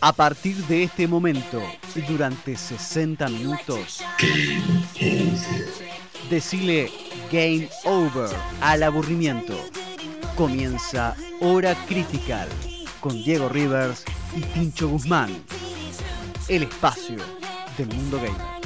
[0.00, 1.62] A partir de este momento
[1.94, 4.02] y durante 60 minutos,
[6.30, 6.90] decile
[7.32, 8.30] Game Over
[8.60, 9.54] al aburrimiento.
[10.36, 12.48] Comienza Hora Critical
[13.00, 14.04] con Diego Rivers
[14.36, 15.30] y Tincho Guzmán.
[16.48, 17.16] El espacio
[17.76, 18.57] del mundo gamer.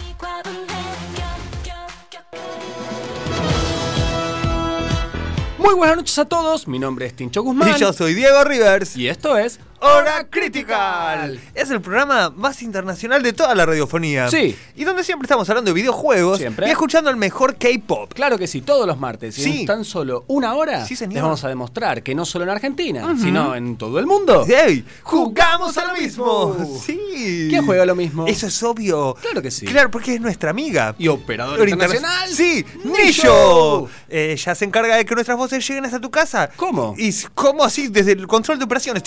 [5.63, 8.97] Muy buenas noches a todos, mi nombre es Tincho Guzmán Y yo soy Diego Rivers.
[8.97, 11.41] y esto es Hora Critical.
[11.55, 14.31] Es el programa más internacional de toda la radiofonía.
[14.31, 14.57] Sí.
[14.77, 16.69] Y donde siempre estamos hablando de videojuegos Siempre.
[16.69, 18.13] y escuchando el mejor K-pop.
[18.15, 19.61] Claro que sí, todos los martes, y Sí.
[19.61, 21.15] en tan solo una hora, Sí, señor.
[21.15, 24.47] les vamos a demostrar que no solo en Argentina, sino en todo el mundo.
[24.47, 24.85] ¡Ey!
[25.03, 26.57] ¡Jugamos a lo mismo!
[26.85, 27.49] Sí.
[27.51, 28.27] ¿Quién juega lo mismo?
[28.29, 29.15] Eso es obvio.
[29.21, 29.67] Claro que sí.
[29.67, 30.95] Claro, porque es nuestra amiga.
[30.99, 32.29] Y operador Pero internacional.
[32.31, 33.89] Sí, Nillo.
[34.09, 36.51] Eh, ya se encarga de que nuestras voces lleguen hasta tu casa.
[36.57, 36.95] ¿Cómo?
[36.99, 37.89] ¿Y cómo así?
[37.89, 39.03] Desde el control de operaciones.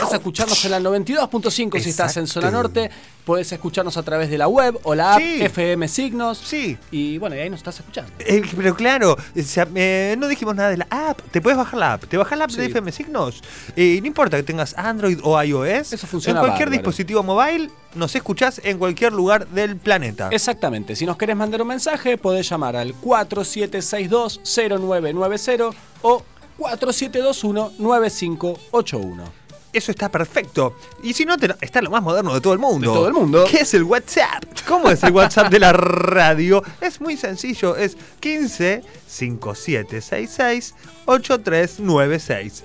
[0.00, 2.90] Vas a escucharnos en la 92.5 si estás en zona norte.
[3.24, 5.40] Puedes escucharnos a través de la web o la app Sí.
[5.42, 6.36] FM Signos.
[6.38, 6.76] Sí.
[6.90, 8.12] Y bueno, y ahí nos estás escuchando.
[8.18, 11.20] Eh, pero claro, o sea, eh, no dijimos nada de la app.
[11.30, 12.04] Te puedes bajar la app.
[12.04, 12.66] ¿Te bajas la app de.
[12.66, 13.42] FM Signos?
[13.74, 15.94] Eh, no importa que tengas Android o iOS.
[15.94, 16.82] Eso funciona En cualquier bárbaro.
[16.82, 20.28] dispositivo móvil nos escuchás en cualquier lugar del planeta.
[20.30, 20.94] Exactamente.
[20.94, 26.22] Si nos querés mandar un mensaje, podés llamar al 4762-0990 o
[26.58, 29.39] 4721-9581.
[29.72, 30.76] Eso está perfecto.
[31.02, 32.90] Y si no, te- está lo más moderno de todo el mundo.
[32.90, 33.44] De todo el mundo.
[33.48, 34.44] ¿Qué es el WhatsApp?
[34.66, 36.62] ¿Cómo es el WhatsApp de la radio?
[36.80, 37.76] Es muy sencillo.
[37.76, 40.74] Es 15 5766
[41.06, 42.62] 8396.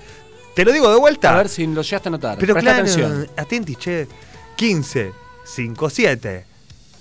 [0.54, 1.32] Te lo digo de vuelta.
[1.34, 2.38] A ver si lo llegaste a notar.
[2.38, 3.28] Pero Presta claro, atención.
[3.36, 4.08] atenti, che.
[4.56, 5.12] 15
[5.44, 6.55] 57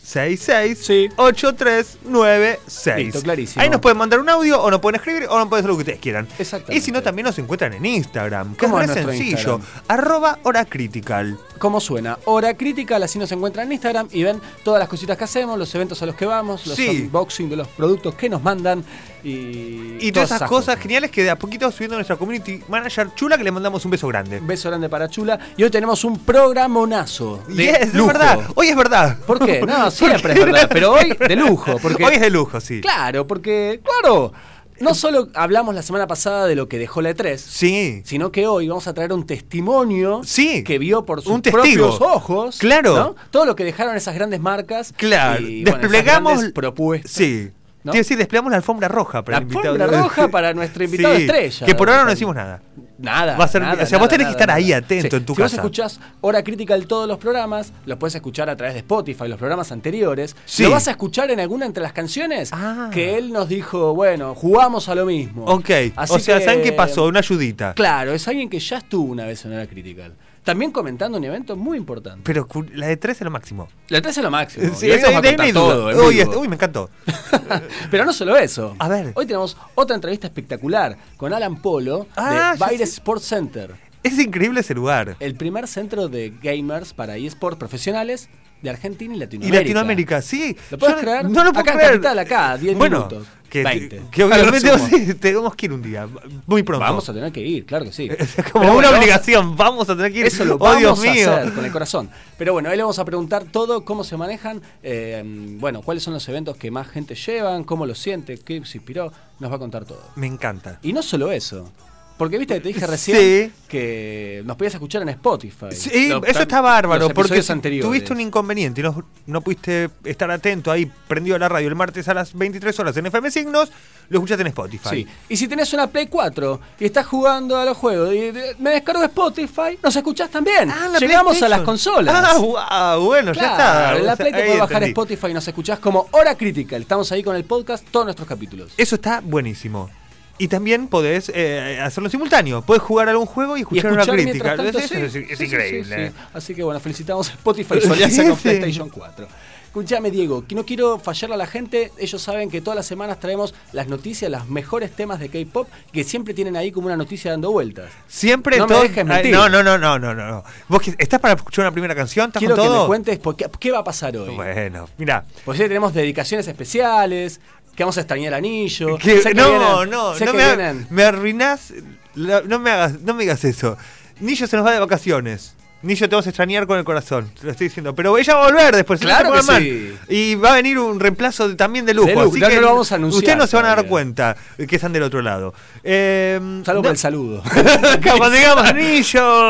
[0.06, 1.09] 66 Sí.
[1.17, 2.98] 8396.
[2.98, 3.61] Listo, clarísimo.
[3.61, 5.75] Ahí nos pueden mandar un audio o nos pueden escribir o nos pueden hacer lo
[5.78, 6.28] que ustedes quieran.
[6.70, 8.56] Y si no, también nos encuentran en Instagram.
[8.56, 9.31] Que ¿Cómo es re sencillo.
[9.31, 9.62] Instagram?
[9.88, 11.38] Arroba hora critical.
[11.58, 12.20] ¿Cómo suena?
[12.25, 15.73] Hora Crítica, así nos encuentran en Instagram y ven todas las cositas que hacemos, los
[15.73, 16.88] eventos a los que vamos, los Sí.
[17.03, 18.84] unboxing de los productos que nos mandan
[19.25, 23.38] y, Y todas esas cosas geniales que de a poquito subiendo nuestra community manager chula
[23.38, 24.40] que le mandamos un beso grande.
[24.40, 25.40] Un beso grande para Chula.
[25.58, 27.44] Y hoy tenemos un programonazo.
[27.47, 28.08] De Yes, es lujo.
[28.08, 28.40] verdad.
[28.56, 29.18] Hoy es verdad.
[29.25, 29.62] ¿Por qué?
[29.62, 31.78] No, siempre es verdad, pero hoy de lujo.
[31.81, 32.81] Porque, Hoy es de lujo, sí.
[32.81, 34.31] Claro, porque, claro,
[34.80, 38.02] no solo hablamos la semana pasada de lo que dejó la E3, Sí.
[38.06, 40.64] sino que hoy vamos a traer un testimonio Sí.
[40.64, 41.62] que vio por sus Un testigo.
[41.64, 42.58] propios ojos.
[42.59, 42.96] Claro.
[42.96, 43.16] ¿no?
[43.31, 44.94] Todo lo que dejaron esas grandes marcas.
[44.97, 45.41] Claro.
[45.41, 46.44] Y, bueno, esas Desplegamos.
[46.53, 47.12] propuestas.
[47.12, 47.52] Sí.
[47.85, 47.91] ¿No?
[47.91, 49.75] Quiero decir, desplegamos la alfombra roja para La el invitado.
[49.75, 51.66] alfombra roja para nuestro invitado estrella.
[51.66, 52.62] Que por ahora no decimos nada.
[52.97, 53.38] Nada.
[53.38, 55.34] Va a ser- nada, o sea, vos nada, tenés que estar ahí atento en tu
[55.35, 55.56] si casa.
[55.57, 59.28] vos escuchás Hora Crítica de todos los programas, los puedes escuchar a través de Spotify,
[59.28, 60.35] los programas anteriores.
[60.46, 60.63] Sí.
[60.63, 62.50] ¿Lo vas a escuchar en alguna entre las canciones?
[62.53, 62.90] Ah.
[62.94, 65.44] Que él nos dijo, bueno, jugamos a lo mismo.
[65.46, 65.69] Ok.
[65.96, 67.06] Así o sea, que- ¿saben qué pasó?
[67.06, 67.73] Una ayudita.
[67.73, 70.13] Claro, es alguien que ya estuvo una vez en Hora Critical.
[70.45, 72.22] También comentando un evento muy importante.
[72.23, 73.67] Pero la de 3 es lo máximo.
[73.89, 74.73] La 3 es lo máximo.
[74.75, 76.22] Sí, y va a de todo en Uy, vivo.
[76.23, 76.89] este- uy, me encantó.
[77.91, 78.75] Pero no solo eso.
[78.79, 79.11] A ver.
[79.16, 82.94] Hoy tenemos otra entrevista espectacular con Alan Polo Ah, de ya Baires.
[82.94, 83.75] Sports Center.
[84.03, 85.16] Es increíble ese lugar.
[85.19, 88.29] El primer centro de gamers para eSports profesionales
[88.61, 89.59] de Argentina y Y Latinoamérica.
[89.61, 90.55] Latinoamérica, sí.
[90.71, 91.29] ¿Lo puedes creer?
[91.29, 91.91] No lo puedo Acá creer.
[91.93, 93.27] Capital, acá, 10 bueno, minutos.
[93.49, 94.01] Que, 20.
[94.11, 96.07] que obviamente tenemos que ir un día.
[96.45, 96.83] Muy pronto.
[96.83, 98.09] Vamos a tener que ir, claro que sí.
[98.51, 100.25] Como Pero una bueno, obligación, vamos a tener que ir.
[100.25, 101.31] Eso lo oh, vamos Dios a mío.
[101.31, 102.09] hacer con el corazón.
[102.38, 105.23] Pero bueno, ahí le vamos a preguntar todo, cómo se manejan, eh,
[105.59, 109.13] bueno, cuáles son los eventos que más gente llevan, cómo lo siente, qué se inspiró,
[109.39, 110.01] nos va a contar todo.
[110.16, 110.79] Me encanta.
[110.81, 111.72] Y no solo eso.
[112.18, 113.52] Porque viste que te dije recién Sí.
[113.68, 115.66] que nos podías escuchar en Spotify.
[115.72, 117.86] Sí, Lo- eso está bárbaro, porque anteriores.
[117.86, 121.76] tuviste un inconveniente y no, no pudiste estar atento ahí, prendido a la radio el
[121.76, 123.70] martes a las 23 horas en FM Signos,
[124.08, 124.90] lo escuchaste en Spotify.
[124.90, 125.08] Sí.
[125.28, 129.03] Y si tenés una Play 4 y estás jugando a los juegos y me descargo
[129.03, 130.72] Spotify, nos escuchás también.
[130.72, 132.16] Ah, la Llegamos a las consolas.
[132.18, 133.97] Ah, wow, bueno, ya está.
[133.97, 134.84] En la O sea, Play te podés bajar.
[134.86, 136.82] Spotify y nos escuchás como Hora Critical.
[136.82, 138.72] Estamos ahí con el podcast, todos nuestros capítulos.
[138.78, 139.90] Eso está buenísimo.
[140.38, 142.62] Y también podés eh, hacerlo simultáneo.
[142.62, 144.56] Podés jugar algún juego y Y escuchar, una crítica.
[144.57, 146.08] tanto, sí, es, sí, es sí, increíble.
[146.08, 146.23] sí, sí.
[146.34, 148.35] Así que bueno, felicitamos a Spotify y su alianza con.
[148.37, 149.28] PlayStation 4.
[149.66, 151.91] Escuchame, Diego, que no quiero fallarle a la gente.
[151.97, 156.05] Ellos saben que todas las semanas traemos las noticias, los mejores temas de K-pop, que
[156.05, 157.91] siempre tienen ahí como una noticia dando vueltas.
[158.08, 158.84] Siempre No me todo.
[158.84, 159.34] dejes mentir.
[159.34, 160.43] no, no, no, no, no, no.
[160.70, 162.28] ¿Vos que- estás para escuchar una primera canción?
[162.28, 162.82] ¿Estás Quiero con que todo?
[162.84, 164.34] me cuentes por qué, qué va a pasar hoy.
[164.34, 165.26] Bueno, mira.
[165.43, 167.41] Pues ya tenemos dedicaciones especiales,
[167.75, 168.97] que vamos a extrañar anillo.
[168.97, 171.73] Que- sé que no, vienen- no, sé no que me, ha- vienen- me arruinás.
[172.16, 173.77] la- no me hagas, no me digas eso.
[174.22, 175.53] Nillo se nos va de vacaciones.
[175.81, 177.93] Nillo, te vas a extrañar con el corazón, te lo estoy diciendo.
[177.93, 179.63] Pero ella va a volver después, Claro que mal.
[180.09, 182.07] Y va a venir un reemplazo de- también de lujo.
[182.07, 184.35] De lujo, así que lo vamos a anunciar Ustedes no se van a dar cuenta
[184.57, 185.53] que están del otro lado.
[185.83, 187.43] Eh, Salvo no- el saludo.
[188.17, 189.03] Cuando digamos anillo,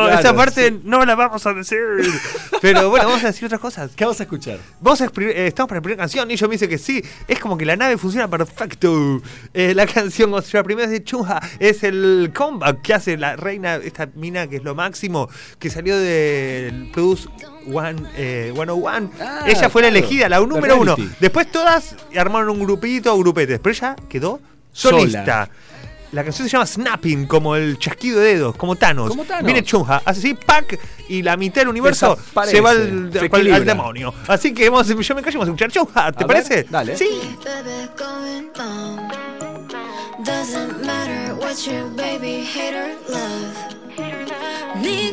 [0.06, 0.82] Claro, esa parte sí.
[0.84, 1.80] no la vamos a decir.
[2.62, 3.92] Pero bueno, vamos a decir otras cosas.
[3.96, 4.58] ¿Qué vamos a escuchar?
[4.82, 6.28] Vamos a eh, estamos para la primera canción.
[6.28, 7.02] Nillo me dice que sí.
[7.30, 9.22] Es como que la nave funciona perfecto.
[9.54, 11.40] Eh, la canción, o sea, la primera es de Chunha.
[11.60, 15.30] Es el comeback que hace la reina, esta mina que es lo máximo,
[15.60, 17.28] que salió del Produce
[17.72, 19.12] One, eh, 101.
[19.20, 19.98] Ah, ella fue la claro.
[20.06, 20.96] elegida, la número uno.
[21.20, 23.60] Después todas armaron un grupito, grupetes.
[23.60, 24.40] Pero ella quedó
[24.72, 25.00] Sola.
[25.00, 25.50] solista.
[26.12, 29.10] La canción se llama Snapping, como el chasquido de dedos, como Thanos.
[29.10, 29.44] Como Thanos.
[29.44, 30.80] Viene Chunha, hace así, pack,
[31.10, 33.60] y la mitad del universo se va al, se al- al equilibra.
[33.60, 34.14] demonio.
[34.28, 36.12] Así que vamos, yo me callo, vamos a escuchar Chunha.
[36.14, 36.64] ¿Te A ver, parece?
[36.70, 36.96] dale.
[36.96, 37.10] Sí.
[40.24, 43.56] Doesn't matter what your baby hate or love.
[44.82, 45.12] 네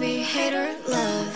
[0.00, 1.30] baby hate or love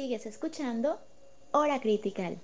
[0.00, 0.98] Sigues escuchando
[1.50, 2.38] Hora Critical.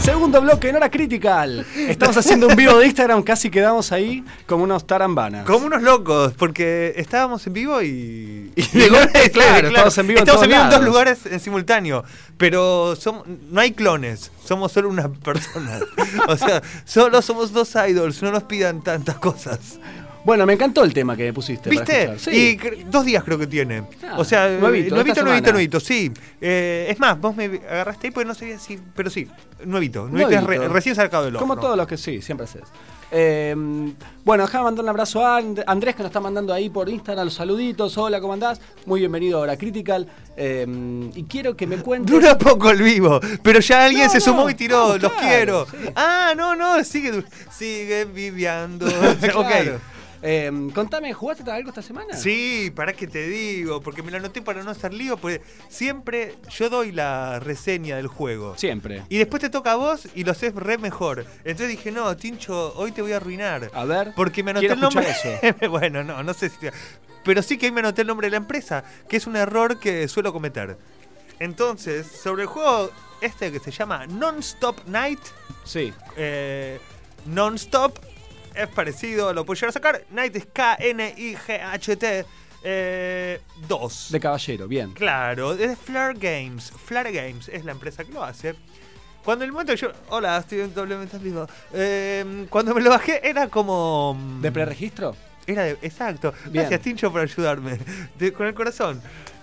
[0.00, 1.66] Segundo bloque en hora critical.
[1.76, 5.44] Estamos haciendo un vivo de Instagram, casi quedamos ahí como unos tarambanas.
[5.44, 8.50] Como unos locos, porque estábamos en vivo y.
[8.56, 11.26] Y de golpe, claro, estamos en vivo en Estamos todos en vivo en dos lugares
[11.26, 12.04] en simultáneo.
[12.38, 15.78] Pero somos, no hay clones, somos solo una persona.
[16.26, 19.78] o sea, solo somos dos idols, no nos pidan tantas cosas.
[20.24, 21.70] Bueno, me encantó el tema que me pusiste.
[21.70, 22.12] ¿Viste?
[22.16, 22.58] Y Sí.
[22.58, 23.84] cre- dos días creo que tiene.
[24.06, 26.12] Ah, o sea, nuevito, nuevito, nuevito, nuevito, sí.
[26.40, 28.78] Eh, es más, vos me agarraste ahí porque no sabía si.
[28.94, 29.26] Pero sí,
[29.64, 30.06] nuevito.
[30.08, 30.74] Nuevito, es re- Nuevito.
[30.74, 31.46] recién sacado del horno.
[31.48, 32.62] Como todos los que sí, siempre haces.
[33.10, 33.54] Eh,
[34.22, 37.24] bueno, déjame mandar un abrazo a And- Andrés que nos está mandando ahí por Instagram
[37.24, 37.96] los saluditos.
[37.96, 38.60] Hola, ¿cómo andás?
[38.84, 40.06] Muy bienvenido a Hora Critical.
[40.36, 40.66] Eh,
[41.14, 42.10] y quiero que me cuentes.
[42.14, 45.12] Dura poco el vivo, pero ya alguien No, se sumó no, y tiró, no, los
[45.12, 45.66] claro, quiero.
[45.70, 45.76] sí.
[45.96, 48.86] Ah, no, no, sigue, sigue viviendo.
[49.20, 49.40] Claro.
[49.40, 49.80] ok.
[50.20, 52.14] Eh, contame, ¿jugaste algo esta semana?
[52.16, 56.34] Sí, para que te digo, porque me lo anoté para no hacer lío, porque siempre
[56.50, 58.56] yo doy la reseña del juego.
[58.56, 59.04] Siempre.
[59.08, 61.24] Y después te toca a vos y lo haces re mejor.
[61.44, 63.70] Entonces dije, no, Tincho, hoy te voy a arruinar.
[63.74, 64.12] A ver.
[64.16, 65.08] Porque me anoté el nombre.
[65.08, 66.56] escuchar bueno, no, no sé si.
[67.24, 69.78] Pero sí que ahí me anoté el nombre de la empresa, que es un error
[69.78, 70.76] que suelo cometer.
[71.40, 75.20] Entonces, sobre el juego este que se llama Non-Stop Night,
[75.64, 75.92] Sí.
[76.16, 76.80] eh,
[77.26, 77.98] Non-Stop
[78.58, 80.04] es parecido, lo puedo llegar a sacar.
[80.10, 82.24] Night es K-N-I-G-H-T
[83.68, 84.08] 2.
[84.10, 84.92] De caballero, bien.
[84.92, 86.70] Claro, es de Flare Games.
[86.84, 88.54] Flare Games es la empresa que lo hace.
[89.24, 89.92] Cuando el momento que yo.
[90.10, 91.46] Hola, estoy en doblemente vivo.
[91.72, 94.14] Eh, cuando me lo bajé era como.
[94.14, 95.14] mm, ¿De preregistro?
[95.46, 96.32] Era de, exacto.
[96.44, 96.64] Bien.
[96.64, 97.78] Gracias, Tincho, por ayudarme.
[98.18, 99.00] De- con el corazón.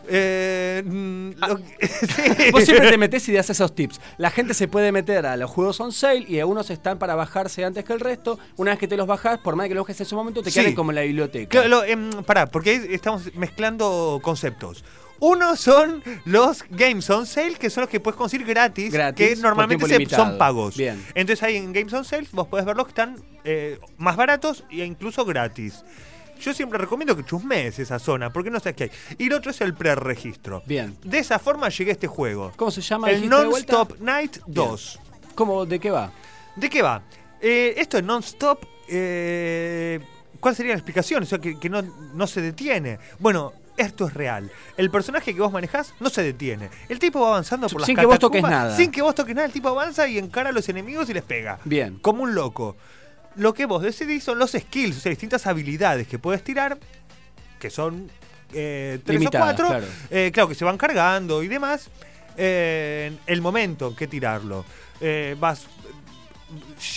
[0.07, 2.51] Eh, mm, lo que- sí.
[2.51, 3.99] Vos siempre te metés y das esos tips.
[4.17, 7.65] La gente se puede meter a los juegos on sale y algunos están para bajarse
[7.65, 8.39] antes que el resto.
[8.57, 10.51] Una vez que te los bajás, por más que los bajes en su momento, te
[10.51, 10.59] Sí.
[10.59, 11.49] quedan como en la biblioteca.
[11.49, 14.83] Claro, lo, em, pará, porque ahí estamos mezclando conceptos.
[15.19, 19.35] Uno son los Games on Sale, que son los que puedes conseguir gratis, Gratis, que
[19.37, 20.75] normalmente se- son pagos.
[20.75, 21.01] Bien.
[21.15, 24.65] Entonces ahí en Games on Sale vos podés ver los que están eh, más baratos
[24.69, 25.83] e incluso gratis.
[26.39, 28.91] Yo siempre recomiendo que chusmees esa zona, porque no sabes qué hay.
[29.17, 30.61] Y el otro es el preregistro.
[30.65, 30.97] Bien.
[31.03, 32.51] De esa forma llegué a este juego.
[32.55, 33.09] ¿Cómo se llama?
[33.09, 33.29] El?
[33.29, 34.99] Non-Stop Night 2.
[35.35, 36.11] ¿Cómo, ¿De qué va?
[36.55, 37.01] ¿De qué va?
[37.41, 38.63] Eh, esto es non-stop.
[38.87, 39.99] eh,
[40.39, 41.23] ¿Cuál sería la explicación?
[41.23, 42.99] O sea, que, que no, no se detiene.
[43.19, 44.51] Bueno, esto es real.
[44.77, 46.69] El personaje que vos manejás no se detiene.
[46.87, 48.75] El tipo va avanzando por las Sin que vos toques nada.
[48.75, 49.47] Sin que vos toques nada.
[49.47, 51.59] El tipo avanza y encara a los enemigos y les pega.
[51.65, 51.97] Bien.
[51.99, 52.75] Como un loco.
[53.35, 56.77] Lo que vos decidís son los skills, o sea, distintas habilidades que puedes tirar,
[57.59, 58.09] que son
[58.53, 59.67] eh, tres Limitadas, o cuatro.
[59.67, 59.87] claro.
[60.09, 61.89] Eh, claro, que se van cargando y demás.
[62.37, 64.65] Eh, el momento en que tirarlo.
[64.99, 65.67] Eh, vas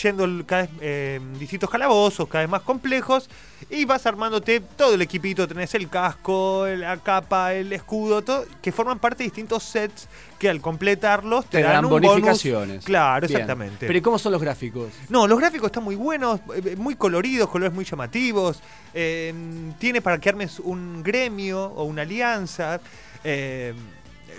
[0.02, 3.28] yendo cada vez eh, distintos calabozos, cada vez más complejos,
[3.70, 8.72] y vas armándote todo el equipito, tenés el casco, la capa, el escudo, todo, que
[8.72, 12.10] forman parte de distintos sets que al completarlos te, Te dan un bonus.
[12.10, 12.84] bonificaciones.
[12.84, 13.36] Claro, Bien.
[13.40, 13.86] exactamente.
[13.86, 14.92] Pero ¿y cómo son los gráficos?
[15.08, 18.60] No, los gráficos están muy buenos, eh, muy coloridos, colores muy llamativos.
[18.94, 19.34] eh,
[19.78, 22.80] tiene para que armes un gremio o una alianza.
[23.24, 23.74] eh,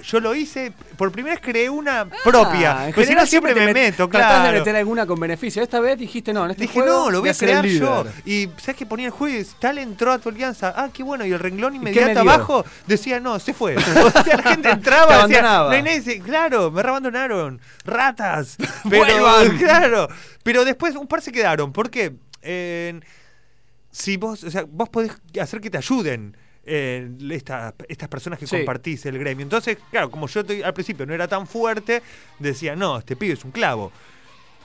[0.04, 2.80] yo lo hice, por primera vez creé una propia.
[2.80, 4.54] Ah, en general no siempre me met- meto, tratás claro.
[4.54, 5.62] de meter alguna con beneficio.
[5.62, 8.06] Esta vez dijiste no, en este Dije, juego no, lo voy a crear yo.
[8.26, 10.74] Y sabes que ponía el juego y tal entró a tu alianza.
[10.76, 11.26] Ah, qué bueno.
[11.26, 13.76] Y el renglón inmediato abajo decía, no, se fue.
[14.10, 16.00] O sea, la gente entraba decía, no hay nadie.
[16.00, 17.60] Dice, Claro, me abandonaron.
[17.86, 18.58] Ratas.
[18.90, 19.58] Pero, Vuelvan.
[19.60, 20.08] claro.
[20.44, 21.72] Pero después un par se quedaron.
[21.74, 22.14] ¿Por qué?
[22.42, 23.00] Eh,
[23.92, 26.36] si vos, o sea, vos podés hacer que te ayuden.
[26.70, 28.58] Eh, esta- estas personas que Sí.
[28.58, 29.44] compartís el gremio.
[29.44, 32.02] Entonces, claro, como yo te- al principio no era tan fuerte,
[32.38, 33.92] decía, no, este pibe es un clavo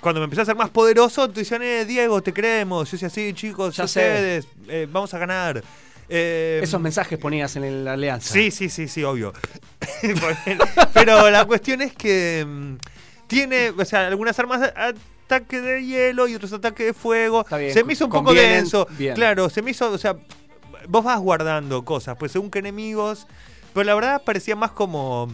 [0.01, 2.91] cuando me empecé a ser más poderoso, te decían, eh, Diego, te creemos.
[2.91, 5.65] Yo decía, sí, chicos, Ya ustedes, eh, vamos a ganar.
[6.11, 8.31] Eh, Esos mensajes ponías en la alianza.
[8.31, 9.33] Sí, sí, sí, sí, obvio.
[10.93, 12.75] Pero la cuestión es que mm,
[13.27, 17.41] tiene, o sea, algunas armas ataque de hielo y otros ataque de fuego.
[17.43, 18.87] Está bien, Se me hizo un poco denso.
[18.99, 19.15] bien.
[19.15, 20.17] Claro, se me hizo, o sea,
[20.89, 23.27] vos vas guardando cosas, pues según qué enemigos.
[23.73, 25.29] Pero la verdad parecía más como.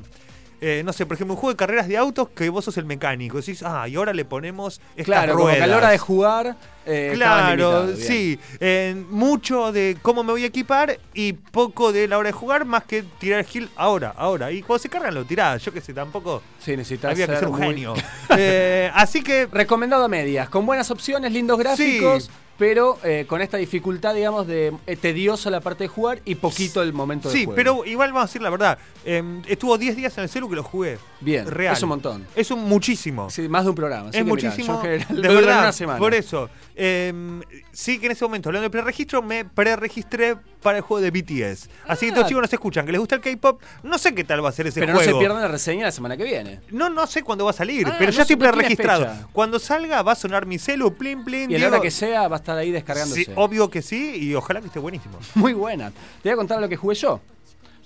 [0.63, 2.85] eh, no sé, por ejemplo, un juego de carreras de autos que vos sos el
[2.87, 3.37] mecánico.
[3.39, 5.77] Decís, ah, y ahora le ponemos estas Claro, que a la ruedas.
[5.79, 6.57] hora de jugar.
[6.87, 8.39] eh, Claro, sí.
[8.61, 12.65] Eh, mucho de cómo me voy a equipar y poco de la hora de jugar,
[12.65, 14.51] más que tirar skill ahora, ahora.
[14.53, 17.49] Y cuando se cargan lo tirás, yo qué sé, tampoco Sí, necesitas había que ser
[17.49, 17.95] un muy- genio.
[18.95, 22.31] Así que, Recomendado a medias, con buenas opciones, lindos gráficos, Sí.
[22.61, 26.83] Pero eh, con esta dificultad, digamos, de eh, tedioso la parte de jugar y poquito
[26.83, 27.57] el momento de sí, juego.
[27.57, 28.79] pero igual vamos a decir la verdad.
[29.03, 30.99] eh, estuvo 10 días en el celu que lo jugué.
[31.23, 31.73] Bien, Real.
[31.75, 32.27] es un montón.
[32.37, 33.31] Es un muchísimo.
[33.31, 34.11] Sí, más de un programa.
[34.11, 34.83] es mirá, muchísimo.
[34.85, 35.99] yo en general de verdad, una semana.
[35.99, 36.51] por eso.
[36.77, 37.41] eh,
[37.73, 41.69] sí que en ese momento, hablando de preregistro, me preregistré para el juego de BTS.
[41.87, 42.15] Así que Ah.
[42.15, 44.53] estos chicos nos escuchan, que les gusta el K-pop, no sé qué tal va a
[44.53, 45.13] ser ese Pero no juego.
[45.13, 46.61] se pierdan la reseña la semana que viene.
[46.71, 49.09] No, no sé cuándo va a salir, Ah, pero no ya estoy no preregistrado.
[49.33, 51.51] Cuando salga va a sonar mi celu, plin, plin.
[51.51, 53.25] Y a la hora que sea va a estar ahí descargándose.
[53.25, 55.19] Sí, obvio que sí, y ojalá que esté buenísimo.
[55.35, 55.91] Muy buena.
[56.23, 57.21] Te voy a contar lo que jugué yo.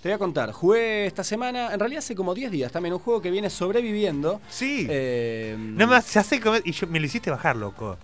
[0.02, 0.52] Te voy a contar.
[0.52, 4.40] Jugué esta semana, en realidad hace como 10 días también, un juego que viene sobreviviendo.
[4.50, 4.87] Sí.
[4.90, 7.97] Eh, no ya sé cómo- y yo, me lo hiciste bajar, loco.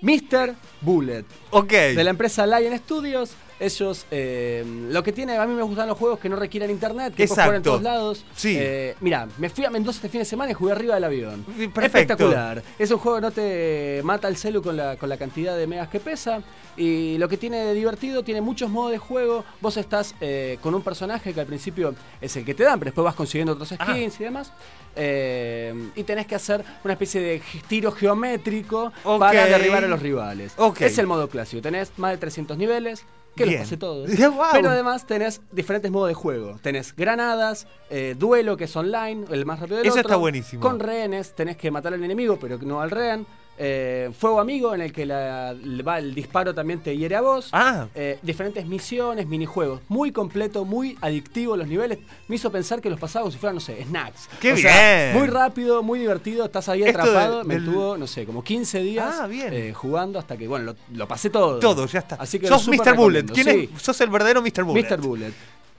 [0.00, 0.54] Mr.
[0.80, 1.24] Bullet.
[1.50, 1.70] Ok.
[1.72, 3.32] De la empresa Lion Studios.
[3.60, 7.14] Ellos, eh, lo que tiene, a mí me gustan los juegos que no requieren internet,
[7.14, 8.24] que puedes jugar en todos lados.
[8.36, 8.56] Sí.
[8.58, 11.44] Eh, mira, me fui a Mendoza este fin de semana y jugué arriba del avión.
[11.44, 11.80] Perfecto.
[11.80, 12.62] Espectacular.
[12.78, 15.66] Es un juego que no te mata el celu con la, con la cantidad de
[15.66, 16.42] megas que pesa.
[16.76, 19.44] Y lo que tiene de divertido, tiene muchos modos de juego.
[19.60, 22.90] Vos estás eh, con un personaje que al principio es el que te dan, pero
[22.90, 23.92] después vas consiguiendo otros Ajá.
[23.92, 24.52] skins y demás.
[24.94, 30.54] Eh, y tenés que hacer una especie de tiro geométrico para derribar a los rivales.
[30.78, 31.62] Es el modo clásico.
[31.62, 33.04] Tenés más de 300 niveles.
[33.38, 33.58] Que Bien.
[33.60, 34.10] los pasé todos.
[34.52, 36.58] Pero además tenés diferentes modos de juego.
[36.60, 40.02] Tenés granadas, eh, duelo que es online, el más rápido del Eso otro.
[40.02, 40.60] está buenísimo.
[40.60, 43.26] Con rehenes, tenés que matar al enemigo, pero no al rehén.
[43.60, 45.52] Eh, fuego amigo, en el que la-
[45.86, 47.48] va el disparo también te hiere a vos.
[47.52, 47.88] Ah.
[47.94, 49.80] Eh, diferentes misiones, minijuegos.
[49.88, 51.98] Muy completo, muy adictivo los niveles.
[52.28, 54.28] Me hizo pensar que los pasaba como si fueran, no sé, snacks.
[54.40, 55.18] ¡Qué O sea, bien!
[55.18, 56.44] muy rápido, muy divertido.
[56.44, 57.38] Estás ahí Esto atrapado.
[57.38, 59.52] del- Me tuvo, no sé, como 15 días Ah, bien.
[59.52, 61.58] eh, jugando hasta que, bueno, lo, lo pasé todo.
[61.58, 62.14] Todo, ya está.
[62.16, 62.94] Así que Sos Mr.
[62.94, 63.24] Bullet.
[63.24, 63.70] ¿Quién Sí.
[63.74, 63.82] es?
[63.82, 64.62] Sos el verdadero Mr.
[64.62, 64.82] Bullet.
[64.88, 65.00] Mr.
[65.00, 65.32] Bullet.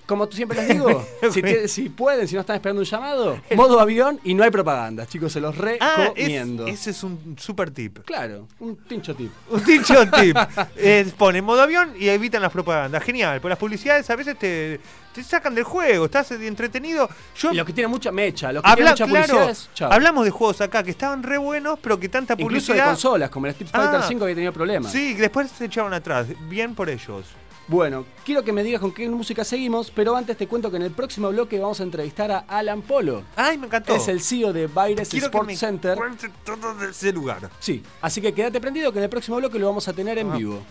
[0.09, 1.05] Como tú siempre les digo,
[1.67, 5.31] si, pueden, si no están esperando un llamado, modo avión y no hay propaganda, chicos,
[5.31, 6.65] se los Ah, es- recomiendo.
[6.65, 7.99] ese es un super tip.
[8.05, 9.31] Claro, un tincho tip.
[9.51, 10.35] Un dicho tip.
[10.75, 13.03] Eh, ponen modo avión y evitan las propagandas.
[13.03, 14.79] Genial, porque las publicidades a veces te,
[15.13, 17.07] te sacan del juego, estás entretenido.
[17.37, 20.25] Yo Y lo que tiene mucha mecha, lo que habla, tiene mucha claro, publicidad hablamos
[20.25, 22.85] de juegos acá que estaban re buenos, pero que tanta Incluso de publicidad.
[22.87, 24.05] consolas, como el Street Fighter Ah.
[24.07, 24.91] 5 había tenido problemas.
[24.91, 26.25] Sí, después se echaron atrás.
[26.49, 27.25] Bien por ellos.
[27.69, 30.81] Bueno, quiero que me digas con qué música seguimos, pero antes te cuento que en
[30.81, 33.23] el próximo bloque vamos a entrevistar a Alan Polo.
[33.35, 33.95] Ay, me encantó.
[33.95, 35.95] Es el CEO de Quiero que Sports me Center.
[35.95, 37.47] cuente todo de ese lugar.
[37.59, 40.31] Sí, así que quédate prendido que en el próximo bloque lo vamos a tener en
[40.31, 40.37] Ah.
[40.37, 40.63] vivo.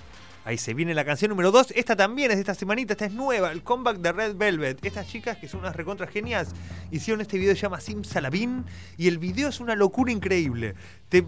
[0.45, 1.73] Ahí se viene la canción número 2.
[1.77, 4.85] Esta también es de esta semanita, esta es nueva, el comeback de Red Velvet.
[4.85, 6.49] Estas chicas, que son unas recontras genias,
[6.91, 8.65] hicieron este video que se llama Sim Salabin
[8.97, 10.75] y el video es una locura increíble.
[11.11, 11.25] Te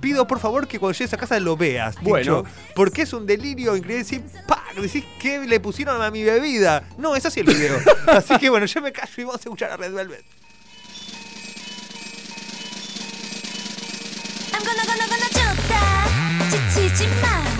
[0.00, 1.96] pido por favor que cuando llegues a casa lo veas.
[2.02, 2.42] Bueno.
[2.42, 4.04] Tincho, porque es un delirio increíble.
[4.04, 4.74] Decís, ¡pac!
[4.74, 6.84] Decís, ¿qué le pusieron a mi bebida?
[6.98, 7.78] No, es así el video.
[8.06, 10.24] así que bueno, yo me callo y vamos a escuchar a Red Velvet.
[14.52, 15.06] I'm gonna gonna
[16.76, 17.59] gonna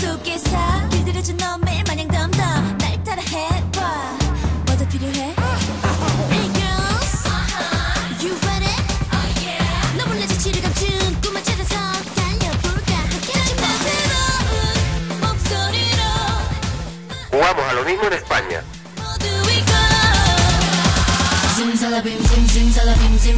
[0.00, 0.56] 속에서
[0.88, 1.69] 길들여진 너의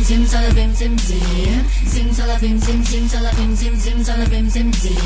[0.01, 1.63] simsalabim, sim, simsalabim, sim, sim.
[1.87, 4.97] Simsalabim, sim, simsalabim, sim, simsalabim, sim, sim.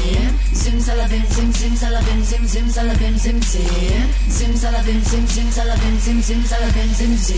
[0.52, 4.30] Simsalabim, sim, simsalabim, sim, simsalabim, sim, sim.
[4.30, 7.36] Simsalabim, sim, simsalabim, sim, simsalabim, sim, sim.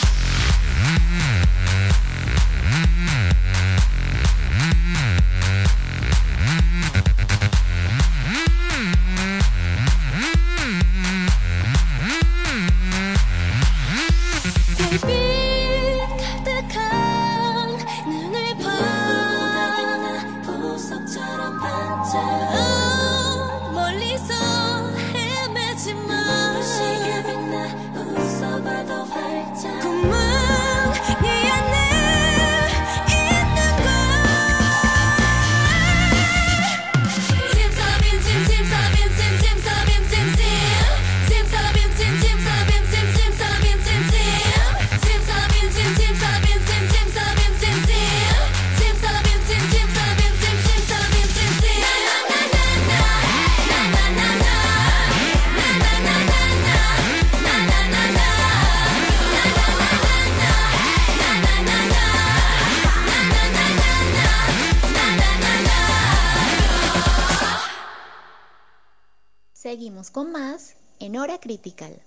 [69.69, 72.01] Seguimos con más en Hora Critical.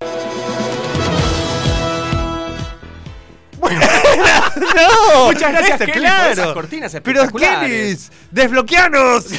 [4.56, 7.26] no, Muchas gracias, por esas cortinas Pero.
[7.32, 7.96] Kelly,
[8.30, 9.26] desbloqueanos.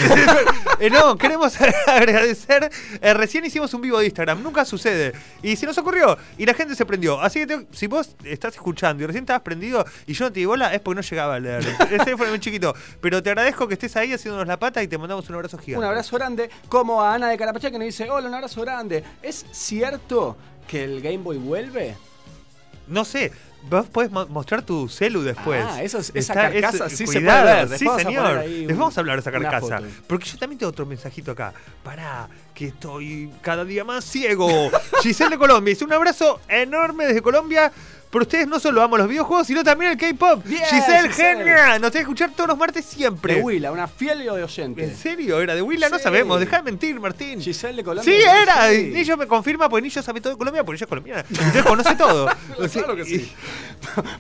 [0.77, 1.55] Eh, no, queremos
[1.87, 2.69] agradecer.
[3.01, 5.13] eh, recién hicimos un vivo de Instagram, nunca sucede.
[5.41, 7.21] Y se nos ocurrió y la gente se prendió.
[7.21, 10.41] Así que te- si vos estás escuchando y recién estabas prendido y yo no te
[10.41, 11.65] di bola, es porque no llegaba a leer.
[11.89, 12.75] El teléfono es muy chiquito.
[12.99, 15.79] Pero te agradezco que estés ahí haciéndonos la pata y te mandamos un abrazo gigante.
[15.79, 19.01] Un abrazo grande, como a Ana de Carapacha que nos dice, hola, un abrazo grande.
[19.23, 20.35] ¿Es cierto
[20.67, 21.95] que el Game Boy vuelve?
[22.87, 23.31] No sé.
[23.69, 25.63] Vos podés mo- mostrar tu celu después.
[25.67, 27.69] Ah, eso es- esa Está- carcasa es- sí se cuidado, puede ver.
[27.69, 28.45] Después Sí, señor.
[28.45, 29.81] Les un- vamos a hablar de esa carcasa.
[30.07, 31.53] Porque yo también tengo otro mensajito acá.
[31.83, 34.47] Pará, que estoy cada día más ciego.
[35.01, 35.73] Giselle de Colombia.
[35.73, 37.71] Dice un abrazo enorme desde Colombia.
[38.15, 40.41] Pero ustedes no solo aman los videojuegos, sino también el K-pop.
[40.45, 41.43] Bien, Giselle, Giselle.
[41.43, 41.79] genia.
[41.79, 43.35] Nos tiene que escuchar todos los martes siempre.
[43.35, 44.85] De Huila, una fiel oyente.
[44.85, 45.41] ¿En serio?
[45.41, 45.89] ¿Era de Willa?
[45.89, 46.39] No sabemos.
[46.39, 47.41] Dejá de mentir, Martín.
[47.41, 48.13] Giselle de Colombia.
[48.13, 48.69] Sí, era.
[48.69, 48.83] Sí.
[48.93, 51.25] Nillo me confirma, porque Nillo sabe todo de Colombia, porque ella es colombiana.
[51.29, 52.29] Entonces conoce todo.
[52.71, 53.33] Claro que sí.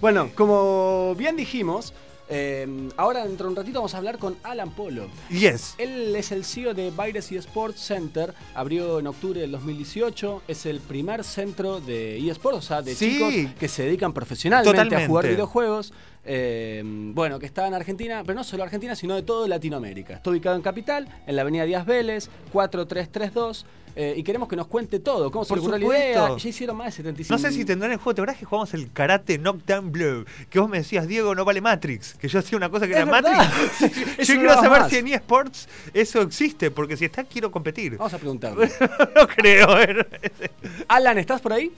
[0.01, 1.93] bueno, como bien dijimos,
[2.29, 5.07] eh, ahora dentro de un ratito vamos a hablar con Alan Polo.
[5.29, 5.75] Yes.
[5.77, 10.79] Él es el CEO de Piracy Sports Center, abrió en octubre del 2018, es el
[10.79, 13.13] primer centro de eSports, o sea, de Sí.
[13.13, 15.03] chicos que se dedican profesionalmente Totalmente.
[15.03, 15.93] a jugar videojuegos.
[16.27, 20.15] eh, bueno, que está en Argentina, pero no solo Argentina, sino de toda Latinoamérica.
[20.15, 23.65] Está ubicado en Capital, en la avenida Díaz Vélez, 4332.
[23.97, 26.35] Eh, y queremos que nos cuente todo, cómo se Por le ocurrió la idea.
[26.37, 27.33] Ya hicieron más de 75.
[27.33, 28.13] No sé si tendrán el juego.
[28.15, 30.25] ¿Te acuerdas que jugamos el karate Knockdown Blow?
[30.49, 32.13] Que vos me decías, Diego, no vale Matrix.
[32.15, 33.37] Que yo hacía una cosa que Es era verdad.
[33.79, 34.17] Matrix.
[34.27, 34.89] Yo quiero saber más.
[34.89, 36.71] si en eSports eso existe.
[36.71, 37.97] Porque si está, quiero competir.
[37.97, 38.69] Vamos a preguntarle.
[39.15, 39.67] no creo.
[40.89, 41.71] Alan, ¿estás por ahí?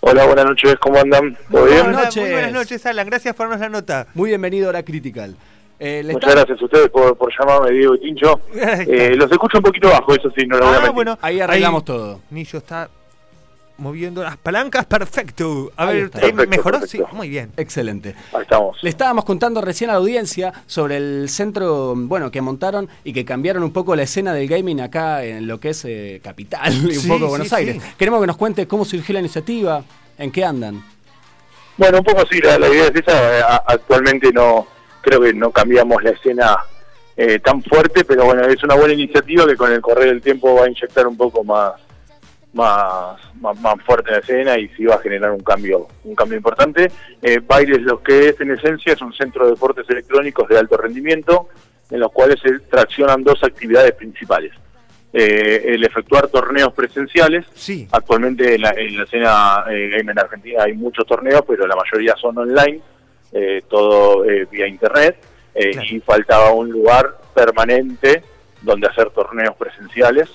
[0.00, 1.38] Hola, buenas noches, ¿cómo andan?
[1.48, 1.84] ¿Todo Muy bien?
[1.84, 2.22] buenas noches.
[2.24, 3.06] Muy buenas noches, Alan.
[3.06, 4.06] Gracias por darnos la nota.
[4.14, 5.36] Muy bienvenido a Hora Critical.
[5.84, 8.40] Eh, Muchas está- gracias a ustedes por, por llamarme, Diego y Tincho.
[8.54, 10.94] Eh, los escucho un poquito bajo, eso sí, no lo voy a Ah, mentir.
[10.94, 11.18] bueno.
[11.20, 12.20] Ahí arreglamos todo.
[12.30, 12.88] Nillo está
[13.78, 14.84] moviendo las palancas.
[14.86, 15.72] Perfecto.
[15.76, 16.18] A Ahí ver, está.
[16.18, 16.78] ¿eh, Perfecto, ¿mejoró?
[16.80, 17.08] perfecto.
[17.10, 17.50] Sí, muy bien.
[17.56, 18.14] Excelente.
[18.32, 18.78] Ahí estamos.
[18.80, 23.24] Le estábamos contando recién a la audiencia sobre el centro, bueno, que montaron y que
[23.24, 26.86] cambiaron un poco la escena del gaming acá en lo que es eh, Capital y
[26.96, 27.54] un Sí, poco Buenos sí.
[27.56, 27.82] Aires.
[27.98, 29.82] Queremos que nos cuente cómo surgió la iniciativa,
[30.16, 30.80] en qué andan.
[31.76, 33.56] Bueno, un poco sí, la, la idea es esa.
[33.66, 34.66] actualmente no,
[35.02, 36.56] creo que no cambiamos la escena
[37.16, 40.54] eh, tan fuerte, pero bueno, es una buena iniciativa que con el correr del tiempo
[40.54, 41.72] va a inyectar un poco más
[42.52, 46.14] más, más, más fuerte en la escena y sí va a generar un cambio un
[46.14, 46.90] cambio importante.
[47.22, 50.76] Eh, Baires lo que es en esencia es un centro de deportes electrónicos de alto
[50.76, 51.48] rendimiento
[51.90, 54.52] en los cuales se traccionan dos actividades principales.
[55.14, 57.86] Eh, el efectuar torneos presenciales Sí.
[57.92, 61.76] Actualmente en la, en la escena eh, game en Argentina hay muchos torneos, pero la
[61.76, 62.80] mayoría son online,
[63.32, 65.16] eh, todo eh, vía internet,
[65.54, 65.88] eh, Claro.
[65.90, 68.22] y faltaba un lugar permanente
[68.60, 70.28] donde hacer torneos presenciales.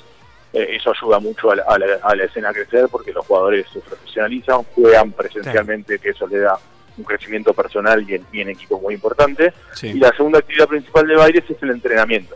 [0.53, 3.25] Eh, eso ayuda mucho a la, a la- a la escena a crecer porque los
[3.25, 6.57] jugadores se profesionalizan, juegan presencialmente, que eso le da
[6.97, 9.53] un crecimiento personal y en, y en equipo muy importante.
[9.73, 9.87] Sí.
[9.89, 12.35] Y la segunda actividad principal de Baires es el entrenamiento,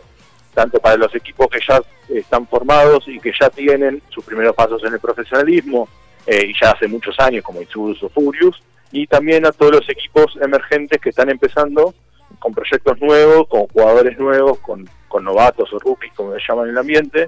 [0.54, 4.82] tanto para los equipos que ya están formados y que ya tienen sus primeros pasos
[4.84, 5.88] en el profesionalismo,
[6.26, 8.62] eh, y ya hace muchos años, como Itsurus o Furious,
[8.92, 11.94] y también a todos los equipos emergentes que están empezando
[12.38, 16.70] con proyectos nuevos, con jugadores nuevos, con, con novatos o rookies, como se llaman en
[16.72, 17.22] el ambiente.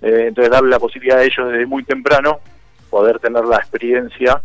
[0.00, 2.38] Eh, entonces, darle la posibilidad a ellos desde muy temprano
[2.90, 4.40] poder tener la experiencia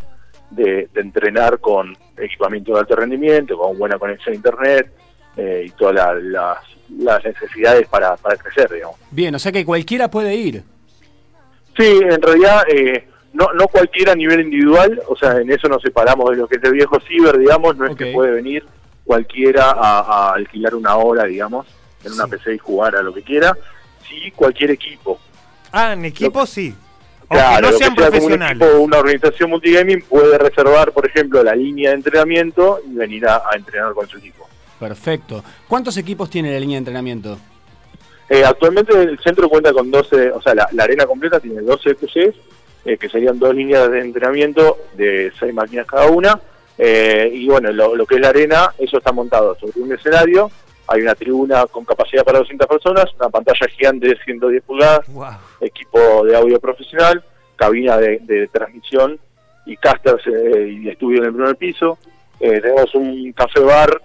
[0.49, 4.91] de, de entrenar con equipamiento de alto rendimiento, con buena conexión a internet
[5.37, 6.57] eh, y todas la- las,
[6.99, 8.97] las necesidades para, para crecer, digamos.
[9.11, 10.63] Bien, o sea que cualquiera puede ir.
[11.77, 15.81] Sí, en realidad eh, no, no cualquiera a nivel individual, o sea, en eso nos
[15.81, 18.63] separamos de lo que es el viejo ciber, digamos, no es que puede venir
[19.03, 21.65] cualquiera a, a alquilar una hora, digamos,
[22.03, 23.57] en una PC y jugar a lo que quiera,
[24.07, 25.19] sí cualquier equipo.
[25.71, 26.75] Ah, en equipo sí.
[27.29, 31.05] Aunque Claro, no lo que sea como un equipo una organización multigaming puede reservar, por
[31.07, 34.47] ejemplo, la línea de entrenamiento y venir a, a entrenar con su equipo.
[34.79, 35.43] Perfecto.
[35.67, 37.39] ¿Cuántos equipos tiene la línea de entrenamiento?
[38.29, 41.95] Eh, actualmente el centro cuenta con 12, o sea, la, la arena completa tiene 12
[41.95, 42.35] PCs,
[42.85, 46.39] eh, que serían dos líneas de entrenamiento de 6 máquinas cada una.
[46.77, 50.49] eh, y bueno, lo, lo que es la arena, eso está montado sobre un escenario.
[50.87, 55.27] Hay una tribuna con capacidad para 200 personas, una pantalla gigante de 110 pulgadas, Wow.
[55.61, 57.23] equipo de audio profesional,
[57.55, 59.17] cabina de, de transmisión
[59.65, 61.97] y casters eh, y estudio en el primer piso.
[62.39, 64.01] Eh, tenemos un café bar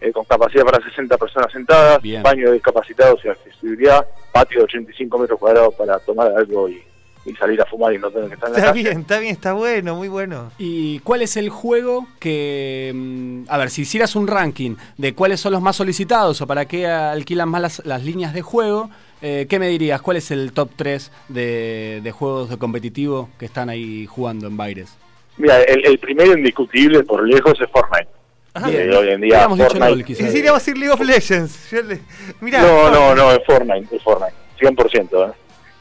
[0.00, 2.22] eh, con capacidad para 60 personas sentadas, Bien.
[2.22, 6.82] baño de discapacitados y accesibilidad, patio de 85 metros cuadrados para tomar algo y,
[7.24, 8.82] y salir a fumar y no tener que estar en la Está calle.
[8.82, 10.50] bien, está bien, está bueno, muy bueno.
[10.58, 12.92] ¿Y cuál es el juego que...
[12.94, 16.64] mm, A ver, si hicieras un ranking de cuáles son los más solicitados o para
[16.66, 20.02] qué alquilan más las, las líneas de juego, eh, ¿qué me dirías?
[20.02, 24.56] ¿Cuál es el top 3 de, de juegos de competitivo que están ahí jugando en
[24.56, 24.96] Baires?
[25.36, 28.08] Mira, el, el primero indiscutible por lejos es Fortnite.
[28.54, 30.30] Ah, Eh, hoy en día Fortnite- LOL, Y quizás.
[30.30, 31.72] si iríamos a decir League of Legends.
[31.72, 32.00] Le-
[32.40, 35.30] Mirá, No, no, no, es Fortnite, es Fortnite, 100%.
[35.30, 35.32] ¿eh?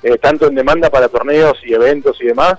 [0.04, 2.56] Eh, tanto en demanda para torneos y eventos y demás,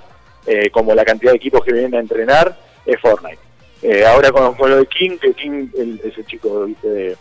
[0.46, 3.38] eh, como la cantidad de equipos que vienen a entrenar, es Fortnite.
[3.82, 6.88] Eh, ahora con, con lo de King, que King, el- ese chico ¿viste?
[6.88, 7.16] De,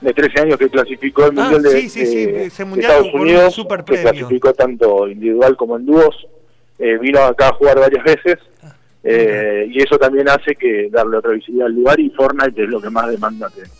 [0.00, 2.68] de 13 años que clasificó el Ah, Mundial de, sí, sí, sí, de- ese de
[2.70, 4.02] mundial Estados con un Unidos, que premio.
[4.10, 6.26] clasificó tanto individual como en dúos,
[6.78, 8.38] eh, vino acá a jugar varias veces.
[9.02, 12.80] eh, y eso también hace que darle otra visibilidad al lugar y Fortnite es lo
[12.82, 13.76] que más demanda tenemos.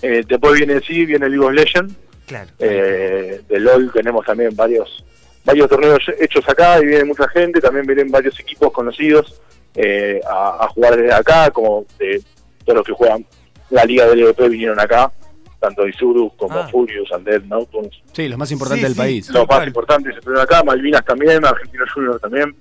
[0.00, 1.94] Eh, después viene sí, viene League of Legends,
[2.32, 2.50] Claro.
[2.58, 5.04] eh, de LOL tenemos también varios
[5.44, 9.40] varios torneos hechos acá y viene mucha gente, también vienen varios equipos conocidos
[9.74, 12.22] eh, a, a jugar desde acá, como de
[12.64, 13.26] todos los que juegan
[13.70, 15.10] la liga del EVP vinieron acá,
[15.58, 16.68] tanto Isurus como Ah.
[16.70, 18.98] Furious, Undead, Nocturnes, Sí, los más importantes Sí, del sí.
[19.00, 19.30] país.
[19.30, 22.54] los más importantes se estuvieron acá, Malvinas también, Argentino Junior también,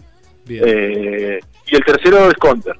[0.45, 0.63] Bien.
[0.65, 2.75] eh, y el tercero es Counter,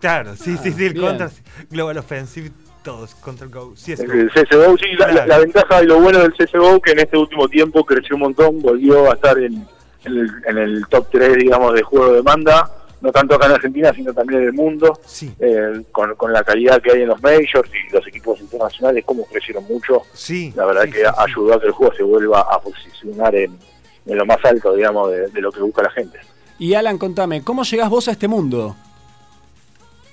[0.00, 1.06] Claro, sí, sí, sí, el bien.
[1.06, 1.28] Counter,
[1.70, 2.50] Global Offensive,
[2.82, 6.18] todos, Counter Go, sí, es El CSGO, sí, la, la- la ventaja y lo bueno
[6.20, 9.66] del CSGO que en este último tiempo creció un montón, volvió a estar en,
[10.04, 13.52] en el, en el top 3, digamos, de juego de demanda, no tanto acá en
[13.52, 17.08] Argentina, sino también en el mundo, Sí, eh, con, con la calidad que hay en
[17.08, 20.52] los majors y los equipos internacionales, como crecieron mucho, sí.
[20.56, 21.10] la verdad sí, que sí, sí.
[21.16, 23.58] ayudó a que el juego se vuelva a posicionar en,
[24.06, 26.18] en lo más alto, digamos, de, de lo que busca la gente.
[26.58, 28.76] Y Alan, contame, ¿cómo llegás vos a este mundo?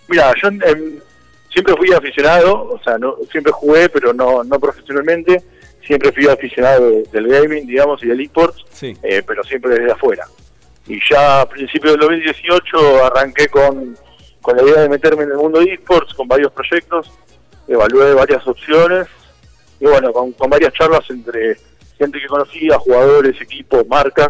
[0.07, 0.99] Mira, yo em,
[1.51, 5.43] siempre fui aficionado, o sea, no, siempre jugué, pero no, no profesionalmente.
[5.85, 8.95] Siempre fui aficionado de- del gaming, digamos, y del esports, Sí.
[9.01, 10.25] eh, pero siempre desde afuera.
[10.87, 13.97] Y ya a principios del 2018 arranqué con,
[14.41, 17.09] con la idea de meterme en el mundo de esports, con varios proyectos,
[17.67, 19.07] evalué varias opciones,
[19.79, 21.57] y bueno, con, con varias charlas entre
[21.97, 24.29] gente que conocía, jugadores, equipos, marcas,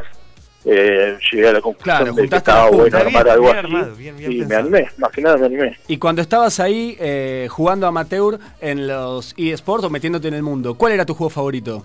[0.65, 3.65] eh, llegué a la conclusión Claro, de que estaba bueno armar Bien, algo bien así,
[3.65, 5.77] armado, bien, bien y me animé, más que nada me animé.
[5.87, 10.75] Y cuando estabas ahí eh, jugando amateur en los eSports o metiéndote en el mundo,
[10.75, 11.83] ¿cuál era tu juego favorito?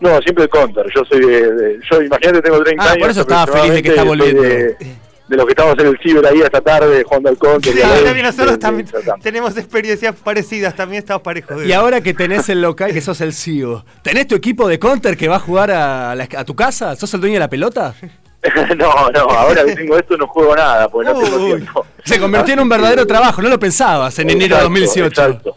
[0.00, 0.86] No, siempre el counter.
[0.94, 2.98] Yo soy de, de- yo imagínate tengo 30 Ah, años.
[3.02, 4.40] por eso estaba feliz de que está volviendo.
[4.42, 4.76] De,
[5.30, 7.72] de los que estamos en el ciber ahí esta tarde jugando al counter.
[7.72, 8.88] Sí, también nosotros de- de- también
[9.22, 11.64] tenemos experiencias parecidas, también estamos parejos.
[11.64, 15.16] Y ahora que tenés el local, que sos el CEO, ¿tenés tu equipo de counter
[15.16, 16.96] que va a jugar a, la- a tu casa?
[16.96, 17.94] ¿Sos el dueño de la pelota?
[18.76, 21.54] no, no, ahora que tengo esto no juego nada, porque no tengo Uy.
[21.60, 21.86] tiempo.
[22.04, 25.06] Se convirtió en un verdadero trabajo, no lo pensabas en enero de Exacto, 2018.
[25.22, 25.56] exacto.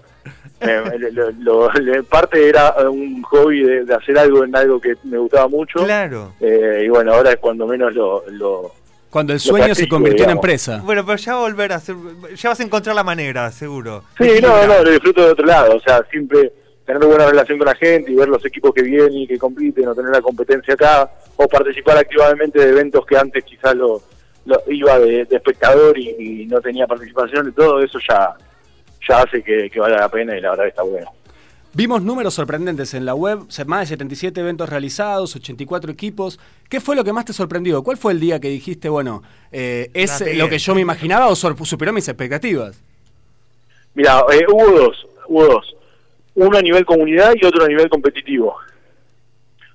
[0.59, 0.81] Eh,
[1.11, 5.17] lo- lo- lo- parte era un hobby de, de hacer algo en algo que me
[5.17, 5.83] gustaba mucho.
[5.83, 6.33] Claro.
[6.39, 8.23] Eh, y bueno, ahora es cuando menos lo...
[9.13, 10.81] Cuando el sueño se convirtió en empresa.
[10.83, 11.95] Bueno, pero ya va a volver a hacer.
[12.35, 14.03] Ya vas a encontrar la manera, seguro.
[14.17, 15.75] Sí, no, no, lo disfruto de otro lado.
[15.75, 16.51] O sea, siempre
[16.83, 19.87] tener buena relación con la gente y ver los equipos que vienen y que compiten
[19.87, 24.01] o tener la competencia acá o participar activamente de eventos que antes quizás lo,
[24.45, 28.35] lo iba de, de espectador y, y no tenía participación y todo eso ya
[29.07, 31.11] ya hace que, que valga la pena y la verdad está bueno.
[31.75, 36.39] Vimos números sorprendentes en la web, más de 77 eventos realizados, 84 equipos.
[36.69, 37.81] ¿Qué fue lo que más te sorprendió?
[37.81, 40.35] ¿Cuál fue el día que dijiste, bueno, eh, es pegué.
[40.35, 42.79] lo que yo me imaginaba o superó mis expectativas?
[43.95, 45.75] Mira, eh, hubo dos, hubo dos.
[46.35, 48.55] Uno a nivel comunidad y otro a nivel competitivo.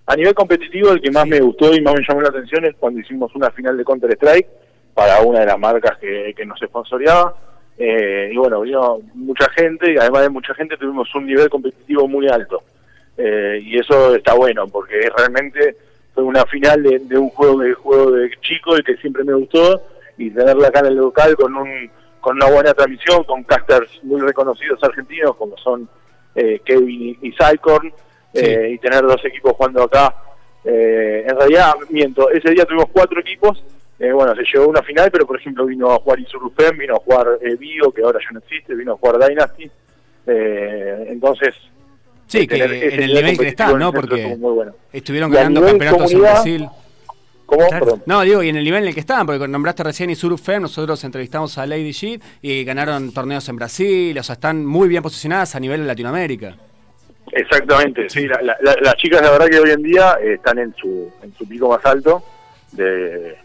[0.06, 2.76] A nivel competitivo, el que más me gustó y más me llamó la atención es
[2.76, 4.48] cuando hicimos una final de Counter-Strike
[4.94, 7.34] para una de las marcas que, que nos sponsoreaba.
[7.78, 12.08] Eh, y bueno, vino mucha gente y además de mucha gente tuvimos un nivel competitivo
[12.08, 12.62] muy alto.
[13.16, 15.76] Eh, y eso está bueno porque realmente
[16.14, 19.34] fue una final de, de un juego de juego de chico el que siempre me
[19.34, 19.82] gustó
[20.16, 24.20] y tenerla acá en el local con un con una buena transmisión con casters muy
[24.20, 25.88] reconocidos argentinos como son
[26.34, 27.92] eh, Kevin y, y Cycorn
[28.34, 30.14] eh, y tener dos equipos jugando acá
[30.64, 33.62] eh, en realidad miento ese día tuvimos cuatro equipos
[33.98, 36.94] eh, bueno se llegó a una final pero por ejemplo vino a jugar Isurufem vino
[36.96, 39.70] a jugar eh, Bio que ahora ya no existe vino a jugar Dynasty
[40.26, 41.54] eh, entonces
[42.26, 43.90] Sí, que tener ese en el nivel que están, ¿no?
[43.90, 44.72] Porque estuvo muy bueno.
[44.92, 46.68] estuvieron ganando campeonatos en Brasil.
[47.46, 47.66] ¿Cómo?
[47.70, 48.02] Perdón.
[48.04, 50.60] No, digo, y en el nivel en el que estaban, porque nombraste recién Isuru Fem,
[50.60, 55.02] nosotros entrevistamos a Lady G y ganaron torneos en Brasil, o sea, están muy bien
[55.02, 56.54] posicionadas a nivel de Latinoamérica.
[57.32, 60.58] Exactamente, sí, la- la- la- las chicas la verdad que hoy en día eh, están
[60.58, 62.22] en su, en su pico más alto
[62.72, 63.36] de,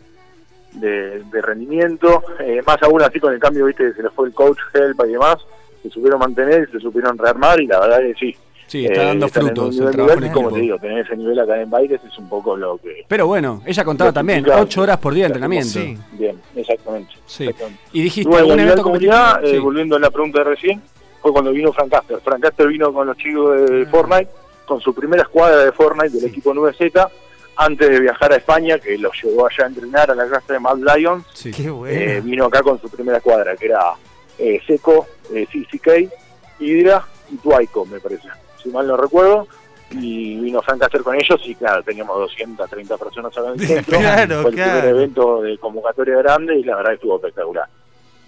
[0.76, 4.28] de, de rendimiento, eh, más aún así con el cambio, viste, que se les fue
[4.28, 5.38] el coach, help y demás,
[5.82, 8.36] se supieron mantener, se supieron rearmar y la verdad que sí.
[8.66, 10.60] Sí, está dando están en frutos un el nivel trabajo nivel, en y como te
[10.62, 13.06] digo, tener ese nivel acá en Baires es un poco lo que...
[13.08, 15.70] Pero bueno, ella contaba también, implica- ocho horas por día de entrenamiento.
[15.70, 15.96] Sí.
[16.14, 17.12] Bien, exactamente.
[17.28, 17.44] Sí.
[17.44, 17.80] exactamente.
[17.92, 20.82] Y dijiste, bueno, a ¿algún nivel evento comunidad, eh, volviendo a la pregunta de recién,
[21.22, 22.20] fue cuando vino Frank Caster.
[22.24, 23.88] Frank Caster vino con los chicos de Ah.
[23.92, 24.32] Fortnite
[24.66, 27.10] con su primera escuadra de Fortnite del equipo 9Z
[27.56, 30.60] antes de viajar a España, que los llevó allá a entrenar a la casa de
[30.60, 31.26] Mad Lions.
[31.34, 31.52] Sí.
[31.52, 32.00] Qué bueno.
[32.00, 33.94] Eh, vino acá con su primera escuadra, que era
[34.40, 36.12] eh, Seco, eh, CCK,
[36.60, 38.28] Hydra y Tuaico, me parece,
[38.62, 39.48] si mal no recuerdo.
[39.92, 43.68] Y vino Frank a hacer con ellos y claro, teníamos 230 personas acá en el
[43.68, 44.00] centro.
[44.00, 44.80] Claro, Fue el claro.
[44.80, 47.68] primer evento de convocatoria grande y la verdad estuvo espectacular.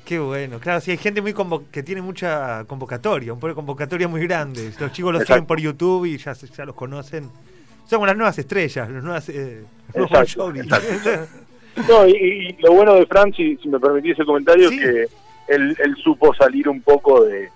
[0.05, 0.59] Qué bueno.
[0.59, 4.21] Claro, sí, hay gente muy convo- que tiene mucha convocatoria, un poco de convocatoria muy
[4.27, 4.71] grande.
[4.79, 5.33] Los chicos los Exacto.
[5.39, 7.31] siguen por YouTube y ya, se- ya los conocen.
[7.89, 10.51] Como las nuevas estrellas, los nuevas, eh, los Exacto.
[11.89, 14.75] No, y, y lo bueno de Fran, si, si me permitís el comentario, Sí.
[14.79, 15.07] es que
[15.53, 17.49] él, él supo salir un poco de,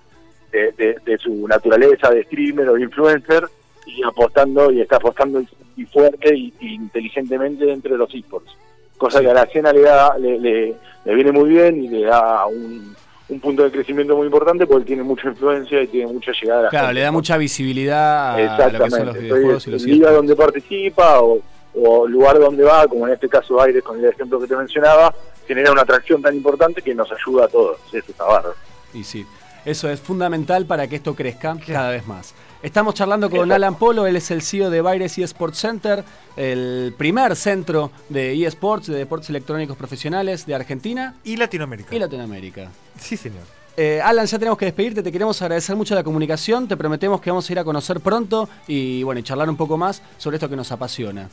[0.51, 3.45] de, de- de su naturaleza de streamer o influencer
[3.85, 5.41] y apostando y está apostando
[5.77, 8.51] y, fuerte y, y inteligentemente entre los esports.
[8.97, 12.01] Cosa que a la escena le, da, le, le- le viene muy bien y le
[12.03, 12.93] da un,
[13.29, 16.63] un punto de crecimiento muy importante porque tiene mucha influencia y tiene mucha llegada a
[16.63, 16.93] la Claro, gente.
[16.99, 19.19] le da mucha visibilidad a lo que son los Exactamente.
[19.19, 21.39] videojuegos y los liga donde participa o,
[21.75, 25.13] o lugar donde va, como en este caso Aires con el ejemplo que te mencionaba,
[25.47, 27.77] genera una atracción tan importante que nos ayuda a todos.
[27.93, 28.55] Eso está bárbaro.
[28.93, 29.25] Y sí,
[29.65, 32.33] eso es fundamental para que esto crezca cada vez más.
[32.61, 36.03] Estamos charlando con Alan Polo, él es el CEO de Baires eSports Center,
[36.35, 41.95] el primer centro de eSports, de deportes electrónicos profesionales de Argentina Y Latinoamérica.
[41.95, 42.69] y Latinoamérica.
[42.97, 43.43] Sí, señor.
[43.77, 47.29] Eh, Alan, ya tenemos que despedirte, te queremos agradecer mucho la comunicación, te prometemos que
[47.29, 50.49] vamos a ir a conocer pronto y bueno, y charlar un poco más sobre esto
[50.49, 51.29] que nos apasiona.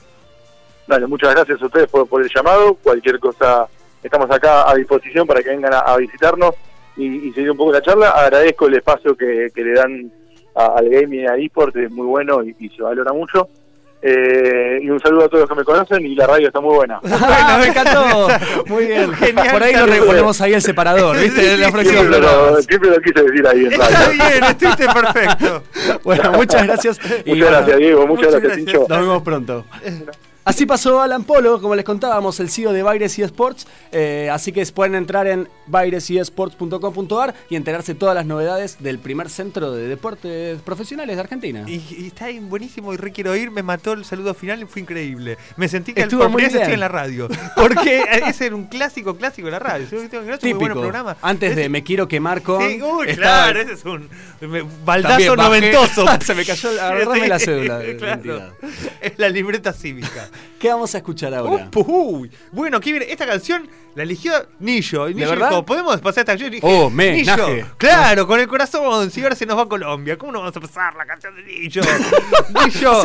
[0.86, 2.74] Dale, muchas gracias a ustedes por, por el llamado.
[2.74, 3.66] Cualquier cosa,
[4.00, 6.54] estamos acá a disposición para que vengan a, a visitarnos
[6.96, 8.10] y, y seguir un poco la charla.
[8.10, 10.12] Agradezco el espacio que, que le dan
[10.56, 13.48] a- al gaming y a eSports, es muy bueno y, y se valora mucho.
[14.02, 16.74] Eh, y un saludo a todos los que me conocen y la radio está muy
[16.76, 17.00] buena.
[17.10, 18.28] ¡Ah, me encantó!
[18.66, 19.10] Muy bien.
[19.14, 21.56] Genial, Por ahí lo reponemos ahí el separador, ¿viste?
[21.56, 24.12] La próxima Siempre lo, siempre lo quise decir ahí en Está radio.
[24.12, 25.62] bien, estuviste perfecto.
[26.04, 26.98] Bueno, muchas gracias.
[26.98, 28.06] y Muchas bueno, gracias, Diego.
[28.06, 28.66] Muchas, muchas gracias, gracias.
[28.66, 28.86] Tincho.
[28.88, 29.64] Nos vemos pronto.
[30.46, 33.66] Así pasó Alan Polo, como les contábamos, el CEO de Baires eSports.
[33.90, 39.72] Eh, así que pueden entrar en bairesesports.com.ar y enterarse todas las novedades del primer centro
[39.72, 41.64] de deportes profesionales de Argentina.
[41.66, 43.50] Y, y está ahí buenísimo y re quiero ir.
[43.50, 45.36] Me mató el saludo final y fue increíble.
[45.56, 46.62] Me sentí que Estuvo por muy vez bien.
[46.62, 47.28] estoy en la radio.
[47.56, 49.84] Porque ese era un clásico, clásico de la radio.
[49.86, 50.58] Es un muy Típico.
[50.60, 51.16] buen programa.
[51.22, 52.62] Antes de Me Quiero Quemar con.
[52.62, 52.78] Sí,
[53.16, 54.08] claro, ese es un
[54.42, 56.04] me- baldazo noventoso.
[56.24, 58.52] Se me cayó, agarrame la cédula Claro.
[59.16, 60.28] la libreta cívica.
[60.58, 61.68] ¿Qué vamos a escuchar ahora?
[61.74, 62.30] Uy.
[62.52, 63.10] Bueno, aquí viene.
[63.10, 65.08] Esta canción la eligió Nillo.
[65.08, 65.48] Y Nillo verdad?
[65.50, 66.52] dijo, ¿podemos pasar esta canción?
[66.52, 67.54] Y dije, Oh, homenaje.
[67.54, 69.10] Nillo, claro, con el corazón.
[69.10, 71.42] Si ahora se nos va a Colombia, ¿cómo no vamos a pasar la canción de
[71.44, 71.82] Nillo?
[72.64, 73.02] Nillo.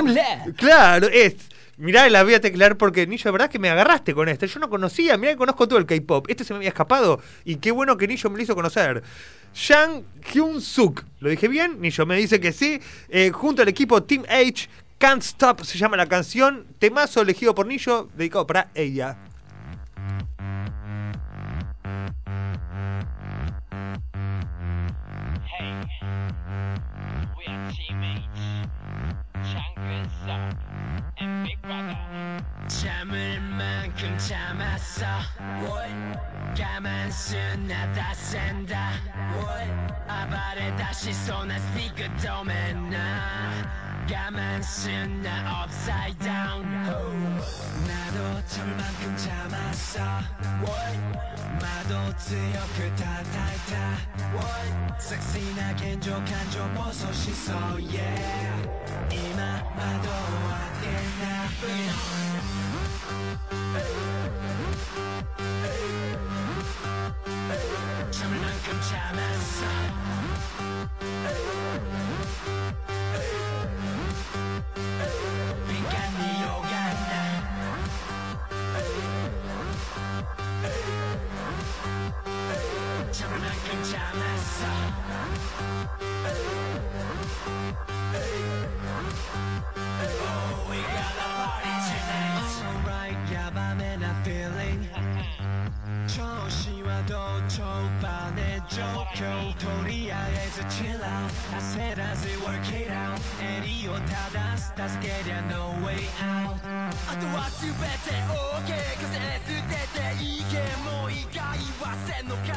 [0.55, 1.35] Claro, es.
[1.77, 4.45] Mirá, la voy a teclar porque Nillo, de verdad que me agarraste con este.
[4.47, 6.27] Yo no conocía, mirá que conozco todo el K-pop.
[6.29, 9.01] Este se me había escapado y qué bueno que Nillo me lo hizo conocer.
[9.67, 11.81] Yang Hyun Suk, ¿lo dije bien?
[11.81, 12.79] Nillo me dice que sí.
[13.09, 14.69] Eh, junto al equipo Team H,
[15.01, 16.67] Can't Stop se llama la canción.
[16.77, 19.17] Temazo elegido por Nillo, dedicado para ella.
[27.35, 28.69] We teammates.
[29.50, 30.56] 장근석
[31.20, 31.96] and Big Brother.
[32.68, 35.06] 참을 만큼 참았어.
[36.56, 38.92] 가만순 나다 센다.
[40.08, 43.52] 아발에 다시 손에 스피커 도매나.
[44.08, 46.64] 가만순 나 upside down.
[47.86, 50.00] 나도 참을 만큼 참았어.
[51.60, 53.96] 마도 트여그 다다다.
[54.98, 58.66] 섹시나 겐족한 조 벗어 씻어 yeah
[59.41, 60.13] な窓を
[60.49, 60.85] 開け
[61.19, 61.81] ない
[68.11, 68.81] Coming on, come.
[99.13, 101.27] 今日とりあえずチラン
[101.59, 103.19] 焦らず work it out
[103.59, 107.77] 襟を正す助けりゃ no way out あとは全て
[108.31, 108.71] OK
[109.01, 110.53] 風捨てていけ
[110.89, 112.55] もう意外か言わせんのか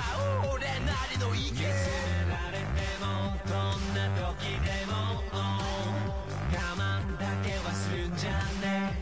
[0.52, 1.66] 俺なりの意見責め
[2.28, 4.92] られてもどんな時でも
[5.32, 5.34] 我
[6.76, 6.78] 慢
[7.18, 8.94] だけはすんじゃね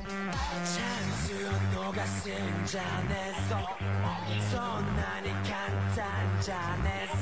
[0.64, 2.30] チャンスを逃すん
[2.64, 3.58] じゃねえぞ
[4.50, 5.58] そんなに簡
[5.94, 6.06] 単
[6.40, 7.21] じゃねえぞ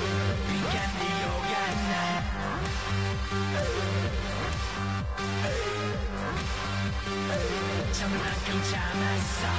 [8.51, 9.55] second time I saw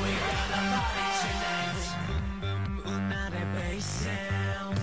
[0.00, 1.84] we got a party tonight
[2.42, 3.04] Boom, boom,
[3.54, 4.76] bass sound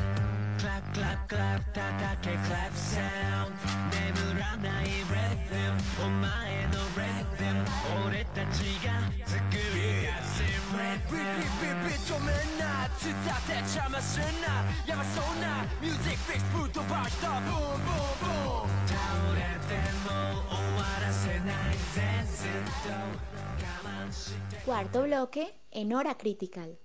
[0.60, 3.52] Clap, clap, clap, tatake clap sound
[3.92, 7.66] 眠らない rhythm お前の rhythm
[8.06, 8.72] rhythm
[24.66, 26.78] Cuarto bloque en hora critical.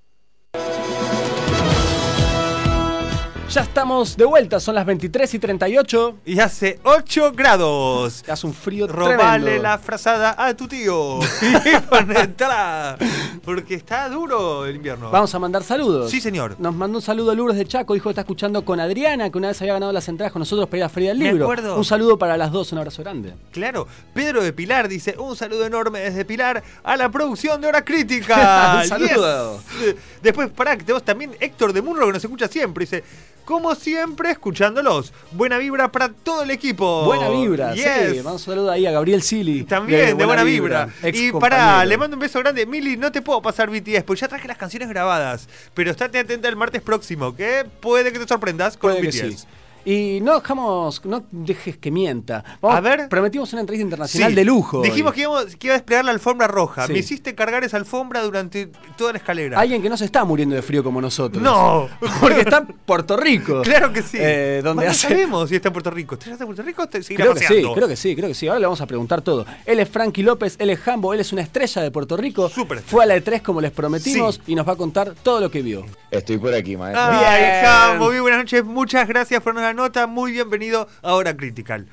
[3.48, 6.16] Ya estamos de vuelta, son las 23 y 38.
[6.26, 8.24] Y hace 8 grados.
[8.28, 9.62] Hace un frío Robale tremendo.
[9.62, 11.20] la frazada a tu tío.
[13.44, 15.10] Porque está duro el invierno.
[15.10, 16.10] Vamos a mandar saludos.
[16.10, 16.56] Sí, señor.
[16.58, 19.48] Nos mandó un saludo Lourdes de Chaco, dijo que está escuchando con Adriana, que una
[19.48, 21.44] vez había ganado las entradas con nosotros para ir a Feria del Me Libro.
[21.44, 21.76] acuerdo.
[21.76, 23.34] Un saludo para las dos, un abrazo grande.
[23.52, 27.84] Claro, Pedro de Pilar dice un saludo enorme desde Pilar a la producción de Hora
[27.84, 28.78] Crítica.
[28.82, 29.60] Un saludo.
[29.80, 29.94] Yes.
[30.20, 32.84] Después, pará, que tenemos también Héctor de Munro que nos escucha siempre.
[32.84, 33.04] Dice,
[33.46, 35.12] como siempre, escuchándolos.
[35.30, 37.04] Buena vibra para todo el equipo.
[37.04, 38.20] Buena vibra, sí.
[38.22, 39.62] Vamos a saludar ahí a Gabriel Sili.
[39.62, 40.88] También, de, buena vibra.
[41.00, 42.66] ex Y pará, le mando un beso grande.
[42.66, 45.48] Mili, no te puedo pasar BTS, porque ya traje las canciones grabadas.
[45.74, 49.40] Pero estate atenta el martes próximo, que puede que te sorprendas con Puede que BTS.
[49.40, 49.46] sí.
[49.86, 52.42] Y no dejamos, no dejes que mienta.
[52.60, 53.08] Vamos, A ver.
[53.08, 54.82] Prometimos una entrevista internacional Sí, de lujo.
[54.82, 56.88] Dijimos que, íbamos- que iba a desplegar la alfombra roja.
[56.88, 56.92] Sí.
[56.92, 58.66] Me hiciste cargar esa alfombra durante
[58.96, 59.60] toda la escalera.
[59.60, 61.40] Alguien que no se está muriendo de frío como nosotros.
[61.40, 61.88] ¡No!
[62.20, 63.62] Porque está en Puerto Rico.
[63.62, 64.18] Claro que sí.
[64.20, 65.08] Eh, donde no hace...
[65.08, 66.16] sabemos si está en Puerto Rico.
[66.16, 68.48] ¿Estás en Puerto Rico te Creo que sí, creo que sí, creo que sí.
[68.48, 69.46] Ahora le vamos a preguntar todo.
[69.64, 72.48] Él es Frankie López, él es Jambo, él es una estrella de Puerto Rico.
[72.48, 75.62] Fue a la E3 como les prometimos y nos va a contar todo lo que
[75.62, 75.84] vio.
[76.10, 77.02] Estoy por aquí, maestro.
[77.04, 77.64] Ay, Bien.
[77.64, 78.64] Jambo, muy buenas noches.
[78.64, 80.06] Muchas gracias por la nota.
[80.06, 81.86] Muy bienvenido a Hora Critical.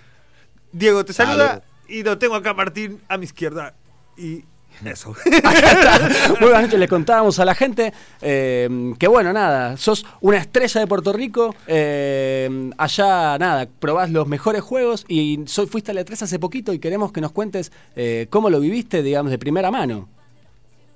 [0.71, 1.63] Diego te saluda Salud.
[1.87, 3.75] y lo tengo acá a Martín a mi izquierda.
[4.17, 4.45] Y
[4.85, 5.15] eso.
[6.29, 10.81] Muy buenas noches, le contábamos a la gente eh, que bueno, nada, sos una estrella
[10.81, 16.01] de Puerto Rico, eh, allá nada, probás los mejores juegos y soy, fuiste a la
[16.01, 19.71] E3 hace poquito y queremos que nos cuentes eh, cómo lo viviste, digamos, de primera
[19.71, 20.09] mano.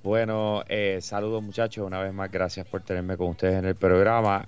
[0.02, 4.46] Bueno, eh, saludos muchachos, una vez más gracias por tenerme con ustedes en el programa.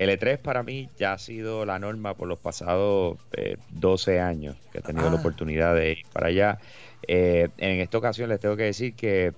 [0.00, 4.56] El E3 para mí ya ha sido la norma por los pasados eh, 12 años
[4.72, 5.20] que he tenido la Ah.
[5.20, 6.58] oportunidad de ir para allá.
[7.06, 9.34] Eh, en esta ocasión les tengo que decir que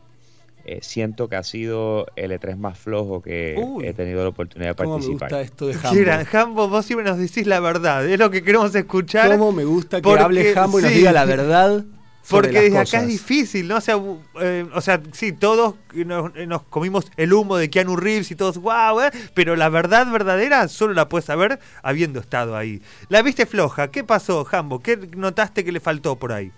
[0.64, 3.88] eh, siento que ha sido el E3 más flojo que Uy.
[3.88, 5.30] he tenido la oportunidad de ¿Cómo me participar.
[5.30, 6.30] gusta esto de Mira, Jambo?
[6.30, 8.06] Jambo, vos siempre nos decís la verdad.
[8.06, 9.28] Es lo que queremos escuchar.
[9.36, 10.98] ¿Cómo me gusta que Porque- hable Jambo y nos sí.
[10.98, 11.84] diga la verdad?
[12.30, 13.76] Porque desde acá es difícil, ¿no?
[13.76, 13.96] O sea,
[14.40, 18.36] eh, o sea sí, todos nos, eh, nos comimos el humo de Keanu Reeves y
[18.36, 19.00] todos, wow,
[19.34, 22.80] pero la verdad verdadera solo la puedes saber habiendo estado ahí.
[23.08, 24.80] La viste floja, ¿qué pasó, Jambo?
[24.80, 26.52] ¿Qué notaste que le faltó por ahí?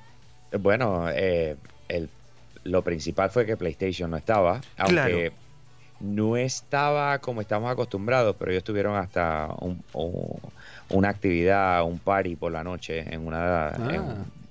[0.61, 1.57] Bueno, eh,
[1.89, 2.09] el,
[2.65, 5.19] lo principal fue que PlayStation no estaba, aunque Claro.
[6.01, 10.39] no estaba como estamos acostumbrados, pero ellos tuvieron hasta un- un-
[10.91, 13.77] una actividad, un party por la noche en, una, Ah.
[13.95, 14.03] en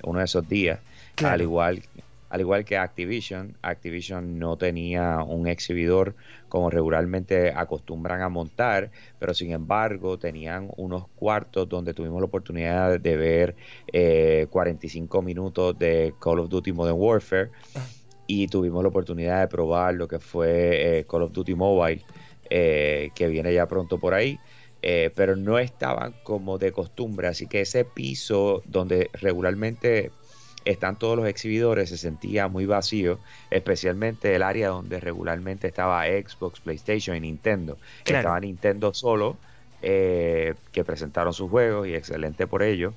[0.04, 0.80] uno de esos días,
[1.22, 1.84] Al igual
[2.30, 6.16] al igual que Activision, Activision no tenía un exhibidor
[6.48, 8.90] como regularmente acostumbran a montar,
[9.20, 13.56] pero sin embargo tenían unos cuartos donde tuvimos la oportunidad de ver
[13.88, 17.52] eh, 45 minutos de Call of Duty Modern Warfare
[18.28, 22.04] y tuvimos la oportunidad de probar lo que fue eh, Call of Duty Mobile,
[22.50, 24.42] eh, que viene ya pronto por ahí.
[24.82, 30.14] eh, pero no estaban como de costumbre, así que ese piso donde regularmente
[30.66, 36.60] están todos los exhibidores se sentía muy vacío, especialmente el área donde regularmente estaba Xbox,
[36.60, 37.78] PlayStation y Nintendo.
[38.04, 38.20] Claro.
[38.20, 39.38] Estaba Nintendo solo,
[39.82, 42.94] eh, que presentaron sus juegos y excelente por ello.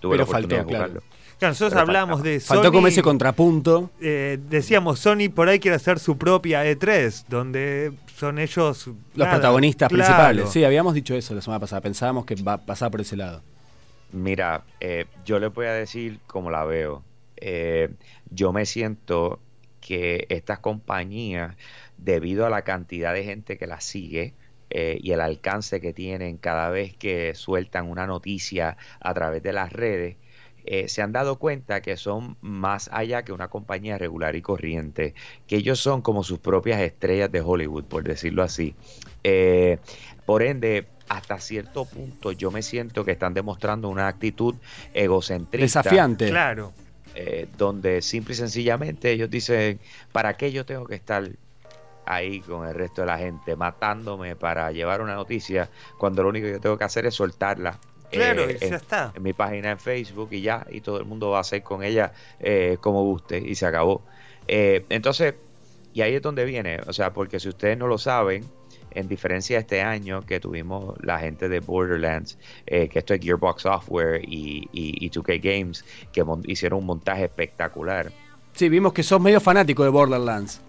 [0.00, 1.02] Tuve Pero la oportunidad faltó, de jugarlo.
[1.38, 3.90] Claro, nosotros Pero hablamos de Faltó Sony, como ese contrapunto.
[4.00, 8.86] eh, decíamos, Sony por ahí quiere hacer su propia E3, donde son ellos...
[8.86, 10.04] Los nada, protagonistas claro.
[10.04, 10.50] principales.
[10.50, 11.80] Sí, habíamos dicho eso la semana pasada.
[11.80, 13.42] Pensábamos que va a pasar por ese lado.
[14.14, 17.02] Mira, eh, yo les voy a decir cómo la veo.
[17.36, 17.92] Eh,
[18.30, 19.40] yo me siento
[19.80, 21.56] que estas compañías,
[21.98, 24.34] debido a la cantidad de gente que las sigue
[24.70, 29.52] eh, y el alcance que tienen cada vez que sueltan una noticia a través de
[29.52, 30.16] las redes,
[30.64, 35.14] eh, se han dado cuenta que son más allá que una compañía regular y corriente,
[35.46, 38.74] que ellos son como sus propias estrellas de Hollywood, por decirlo así.
[39.24, 39.78] Eh,
[40.24, 44.54] por ende, hasta cierto punto yo me siento que están demostrando una actitud
[44.92, 45.80] egocentrista.
[45.82, 46.28] Desafiante.
[46.30, 46.72] Claro.
[47.14, 49.78] eh, donde simple y sencillamente ellos dicen,
[50.12, 51.28] ¿para qué yo tengo que estar
[52.06, 56.46] ahí con el resto de la gente matándome para llevar una noticia cuando lo único
[56.46, 57.78] que yo tengo que hacer es soltarla?
[58.10, 59.12] Claro, eh, y ya en, está.
[59.14, 61.82] en mi página en Facebook y ya, y todo el mundo va a hacer con
[61.82, 64.02] ella eh, como guste y se acabó.
[64.46, 65.34] Eh, entonces,
[65.92, 68.44] y ahí es donde viene, o sea, porque si ustedes no lo saben,
[68.94, 73.20] en diferencia de este año que tuvimos la gente de Borderlands, eh, que esto es
[73.20, 78.10] Gearbox Software y, y- y 2K Games, que hicieron un montaje espectacular.
[78.54, 80.60] Sí, vimos que sos medio fanático de Borderlands.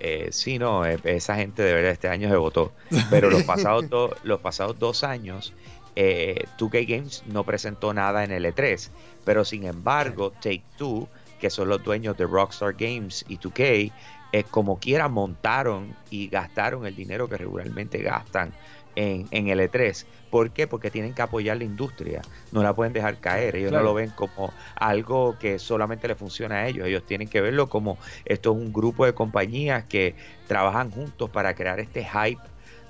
[0.00, 2.72] Eh, sí, no, eh, esa gente de verdad este año se votó.
[3.10, 5.52] Pero los pasados, do- los pasados dos años,
[5.96, 8.90] eh, 2K Games no presentó nada en el E3.
[9.24, 11.08] Pero sin embargo, Take Two,
[11.40, 13.92] que son los dueños de Rockstar Games y 2K,
[14.32, 18.52] eh, como quiera montaron y gastaron el dinero que regularmente gastan
[18.96, 20.04] en, en el E3.
[20.30, 20.66] ¿Por qué?
[20.66, 22.20] Porque tienen que apoyar la industria.
[22.52, 23.56] No la pueden dejar caer.
[23.56, 23.84] Ellos Claro.
[23.84, 26.86] no lo ven como algo que solamente le funciona a ellos.
[26.86, 30.14] Ellos tienen que verlo como esto es un grupo de compañías que
[30.46, 32.42] trabajan juntos para crear este hype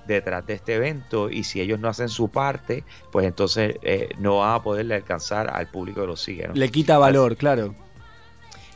[0.07, 2.83] detrás de este evento y si ellos no hacen su parte,
[3.13, 6.49] pues entonces eh, no van a poderle alcanzar al público que lo sigue.
[6.49, 6.55] ¿no?
[6.55, 7.75] Le quita valor, claro.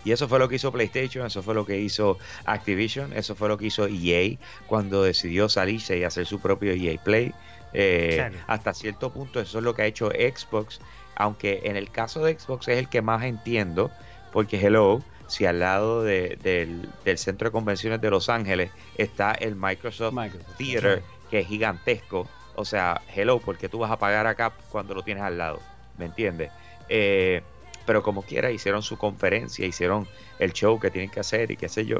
[0.04, 3.48] Y eso fue lo que hizo PlayStation, eso fue lo que hizo Activision, eso fue
[3.48, 7.32] lo que hizo EA cuando decidió salirse y hacer su propio EA Play.
[7.72, 8.36] Eh, Claro.
[8.46, 10.80] Hasta cierto punto eso es lo que ha hecho Xbox,
[11.16, 13.90] aunque en el caso de Xbox es el que más entiendo,
[14.30, 19.32] porque hello, si al lado de- del, del centro de convenciones de Los Ángeles está
[19.32, 24.26] el Microsoft, Microsoft, Theater, que es gigantesco, o sea, hello, porque tú vas a pagar
[24.26, 25.60] acá cuando lo tienes al lado?
[25.96, 26.50] ¿Me entiendes?
[26.88, 27.42] Eh,
[27.86, 30.06] pero como quiera, hicieron su conferencia, hicieron
[30.38, 31.98] el show que tienen que hacer y qué sé yo.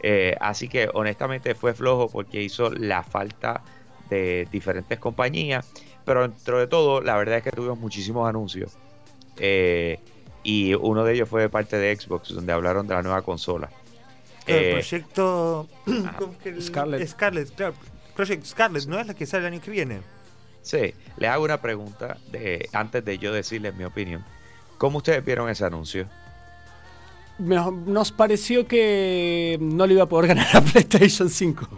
[0.00, 3.62] Eh, así que honestamente fue flojo porque hizo la falta
[4.08, 5.68] de diferentes compañías,
[6.04, 8.76] pero dentro de todo, la verdad es que tuvimos muchísimos anuncios.
[9.36, 9.98] Eh,
[10.42, 13.68] y uno de ellos fue de parte de Xbox, donde hablaron de la nueva consola.
[14.46, 15.68] El Eh, proyecto.
[16.18, 17.06] ¿cómo es que el- Scarlet.
[17.08, 17.74] Scarlet, claro.
[18.14, 20.00] Project Scarlet, ¿no es la que sale el año que viene?
[20.62, 24.24] Sí, les hago una pregunta de, antes de yo decirles mi opinión.
[24.78, 26.06] ¿Cómo ustedes vieron ese anuncio?
[27.38, 31.68] Nos, nos pareció que no le iba a poder ganar a PlayStation 5.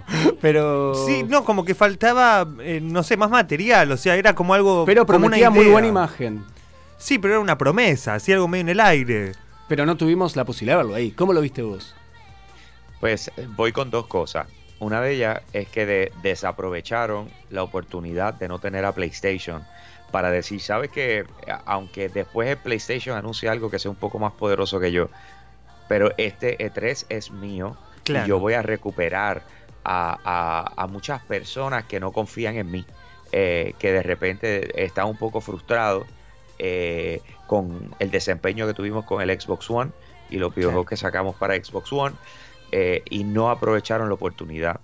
[0.41, 0.95] Pero.
[1.07, 3.93] Sí, no, como que faltaba, eh, no sé, más material.
[3.93, 4.85] O sea, era como algo.
[4.87, 6.45] Pero como una prometía muy buena imagen.
[6.97, 9.33] Sí, pero era una promesa, así algo medio en el aire.
[9.69, 11.11] Pero no tuvimos la posibilidad de verlo ahí.
[11.13, 11.95] ¿Cómo lo viste vos?
[13.01, 14.47] Pues eh, voy con dos cosas.
[14.81, 19.63] Una de ellas es que de- desaprovecharon la oportunidad de no tener a PlayStation
[20.11, 21.25] para decir, ¿sabes que
[21.67, 25.09] Aunque después el PlayStation anuncie algo que sea un poco más poderoso que yo,
[25.89, 28.27] pero este E3 es mío Claro.
[28.27, 29.43] y yo voy a recuperar
[29.85, 32.85] a, a- a muchas personas que no confían en mí,
[33.33, 36.07] eh, que de repente están un poco frustrados
[36.59, 39.91] eh, con el desempeño que tuvimos con el Xbox One
[40.29, 42.15] y los videojuegos que sacamos para Xbox One
[42.73, 44.81] eh, y no aprovecharon la oportunidad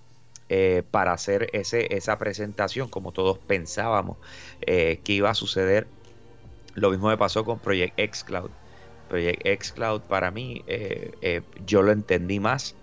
[0.49, 4.16] eh, para hacer ese, esa presentación como todos pensábamos
[4.61, 5.86] eh, que iba a suceder.
[6.74, 8.51] Lo mismo me pasó con Project X Cloud.
[9.09, 12.74] Project X Cloud para mí, eh, eh, yo lo entendí más,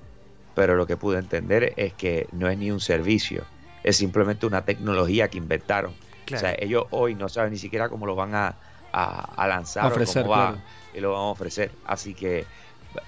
[0.55, 3.43] pero lo que pude entender es que no es ni un servicio,
[3.83, 5.93] es simplemente una tecnología que inventaron.
[6.25, 6.37] Claro.
[6.37, 8.55] O sea, ellos hoy no saben ni siquiera cómo lo van a,
[8.93, 10.61] a- a lanzar Ofrecer, o cómo va claro.
[10.93, 11.71] y lo van a ofrecer.
[11.85, 12.45] Así que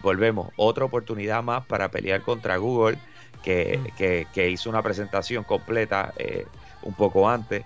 [0.01, 2.97] volvemos, otra oportunidad más para pelear contra Google,
[3.45, 3.95] que, Mm.
[3.95, 6.45] que- que hizo una presentación completa eh,
[6.81, 7.63] un poco antes.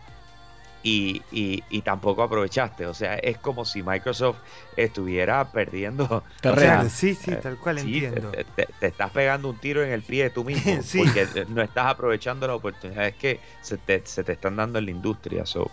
[0.81, 2.85] Y, y- y tampoco aprovechaste.
[2.85, 4.37] O sea, es como si Microsoft
[4.77, 6.05] estuviera perdiendo.
[6.09, 8.29] o sea, Claro, sí, sí, eh, tal cual sí, entiendo.
[8.31, 10.99] Te, te- te estás pegando un tiro en el pie tú mismo Sí.
[10.99, 14.91] porque no estás aprovechando las oportunidades que se te, se te están dando en la
[14.91, 15.45] industria.
[15.45, 15.69] So,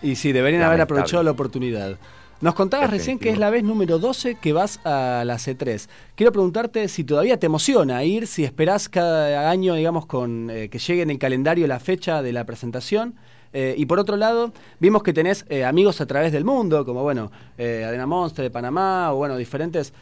[0.00, 1.98] Y sí, deberían haber aprovechado la oportunidad.
[2.42, 5.88] Nos contabas recién que es la vez número 12 que vas a la C3.
[6.16, 10.78] Quiero preguntarte si todavía te emociona ir, si esperás cada año, digamos, con eh, que
[10.80, 13.14] llegue en el calendario la fecha de la presentación.
[13.54, 17.02] Eh, y por otro lado, vimos que tenés eh, amigos a través del mundo, como
[17.02, 19.92] bueno, eh, Adena Monster de Panamá, o bueno, diferentes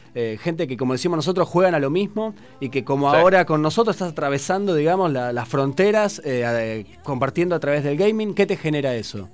[0.40, 3.16] gente que, como decimos nosotros, juegan a lo mismo y que como Sí.
[3.18, 6.22] ahora con nosotros estás atravesando, digamos, la- las fronteras,
[7.02, 8.32] compartiendo a través del gaming.
[8.34, 9.28] ¿Qué te genera eso?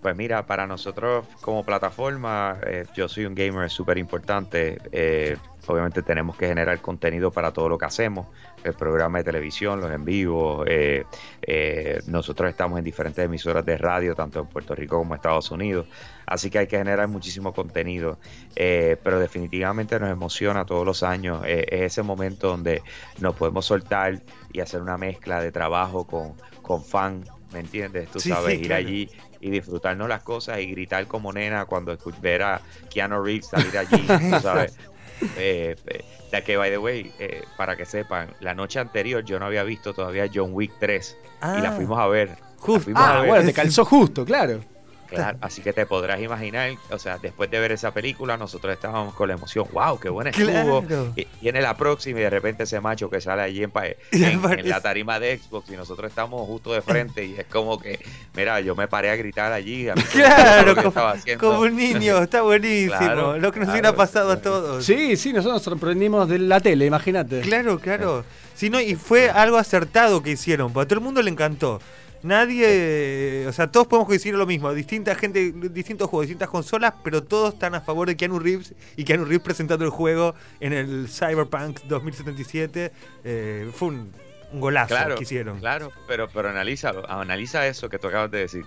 [0.00, 4.78] Pues mira, para nosotros como plataforma, eh, yo soy un gamer súper importante.
[4.92, 5.36] eh,
[5.68, 8.28] obviamente tenemos que generar contenido para todo lo que hacemos,
[8.62, 10.64] el programa de televisión, los en vivo.
[10.66, 11.04] eh,
[11.42, 15.50] eh, nosotros estamos en diferentes emisoras de radio, tanto en Puerto Rico como en Estados
[15.50, 15.88] Unidos.
[16.26, 18.20] Así que hay que generar muchísimo contenido.
[18.54, 21.42] eh, pero definitivamente nos emociona todos los años.
[21.46, 22.82] eh, es ese momento donde
[23.18, 24.22] nos podemos soltar
[24.52, 27.24] y hacer una mezcla de trabajo con, con fan.
[27.52, 28.10] ¿me entiendes?
[28.10, 28.80] Tú Sí, sabes, sí, ir claro.
[28.80, 29.10] allí
[29.46, 34.04] y disfrutarnos las cosas y gritar como nena cuando ver a Keanu Reeves salir allí,
[34.30, 34.76] tú sabes.
[35.38, 39.38] Eh, eh, ya que, by the way, eh, para que sepan, la noche anterior yo
[39.38, 41.16] no había visto todavía John Wick 3
[41.58, 41.72] y la Ah.
[41.72, 42.36] fuimos a ver.
[42.58, 42.90] Justo.
[42.94, 43.28] a Ah, ver.
[43.30, 44.60] bueno, te calzó justo, claro.
[45.06, 49.14] Claro, así que te podrás imaginar, o sea, después de ver esa película, nosotros estábamos
[49.14, 50.82] con la emoción, wow, qué buena estuvo.
[50.82, 51.12] Claro.
[51.16, 53.72] Y viene la próxima y de repente ese macho que sale allí en,
[54.12, 57.78] en- en la tarima de Xbox y nosotros estamos justo de frente y es como
[57.80, 57.98] que,
[58.34, 59.88] mira, yo me paré a gritar allí.
[59.88, 61.46] A Claro, lo que como, estaba haciendo.
[61.48, 62.96] como un niño, está buenísimo.
[62.98, 63.72] Claro, lo que nos claro.
[63.72, 64.84] hubiera pasado a todos.
[64.84, 67.40] Sí, sí, nosotros nos sorprendimos de la tele, imagínate.
[67.40, 68.24] Claro, claro.
[68.54, 71.80] Sí, no, y fue algo acertado que hicieron, porque a todo el mundo le encantó.
[72.22, 76.94] Nadie, o sea, todos podemos coincidir en lo mismo, distinta gente, distintos juegos, distintas consolas,
[77.04, 80.72] pero todos están a favor de Keanu Reeves y Keanu Reeves presentando el juego en
[80.72, 82.92] el Cyberpunk 2077.
[83.24, 84.12] eh, fue un,
[84.52, 85.58] un golazo Claro, que hicieron.
[85.60, 88.64] claro, pero, pero analízalo, analiza eso que tú acabas de decir.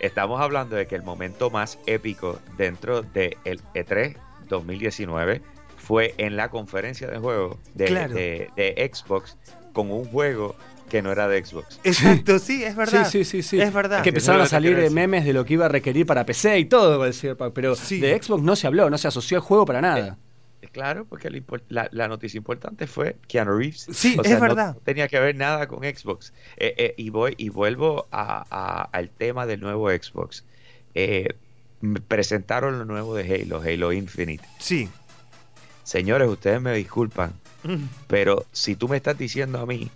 [0.00, 3.36] Estamos hablando de que el momento más épico dentro del
[3.74, 4.16] E3
[4.48, 5.42] 2019
[5.76, 8.14] fue en la conferencia de juego de, Claro.
[8.14, 9.36] de- de Xbox
[9.72, 10.54] con un juego
[10.92, 11.80] que no era de Xbox.
[11.84, 13.08] Exacto, sí, es verdad.
[13.08, 13.60] Sí, sí, sí, sí.
[13.60, 14.02] Es verdad.
[14.02, 14.92] Que empezaron a salir eh, decir.
[14.94, 17.74] memes de lo que iba a requerir para PC y todo con el Cyberpunk, pero
[17.74, 17.98] Sí.
[17.98, 20.18] de Xbox no se habló, no se asoció al juego para nada.
[20.60, 21.28] Eh, Claro, porque
[21.68, 23.88] la, noticia importante fue Keanu Reeves.
[23.90, 24.76] Sí, O es sea, no verdad.
[24.84, 26.32] tenía que ver nada con Xbox.
[26.56, 30.44] Eh, eh, y voy y vuelvo a- a- al tema del nuevo Xbox.
[30.94, 31.34] Eh,
[31.80, 34.44] me presentaron lo nuevo de Halo, Halo Infinite.
[34.58, 34.88] Sí.
[35.84, 37.32] Señores, ustedes me disculpan,
[37.64, 37.84] Mm.
[38.06, 39.90] pero si tú me estás diciendo a mí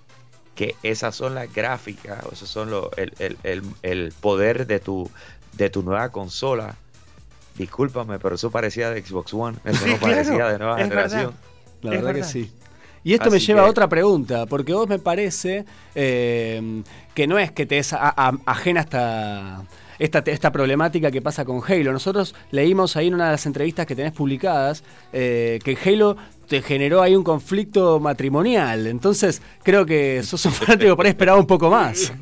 [0.57, 4.81] que esas son las gráficas, o esos son los, el, el- el- el poder de
[4.81, 5.09] tu,
[5.53, 6.75] de tu nueva consola,
[7.57, 10.89] discúlpame, pero eso parecía de Xbox One, eso Sí, no parecía claro, de nueva es
[10.89, 11.25] generación.
[11.27, 11.41] verdad.
[11.83, 12.53] La Es verdad que sí.
[13.05, 16.83] Y esto me lleva a otra pregunta, porque vos me parece eh,
[17.15, 19.63] que no es que te es a- a- ajena esta,
[19.99, 21.93] esta, esta problemática que pasa con Halo.
[21.93, 26.17] Nosotros leímos ahí en una de las entrevistas que tenés publicadas eh, que Halo
[26.49, 28.87] te generó ahí un conflicto matrimonial.
[28.87, 32.13] Entonces creo que sos un fanático por ahí esperaba un poco más.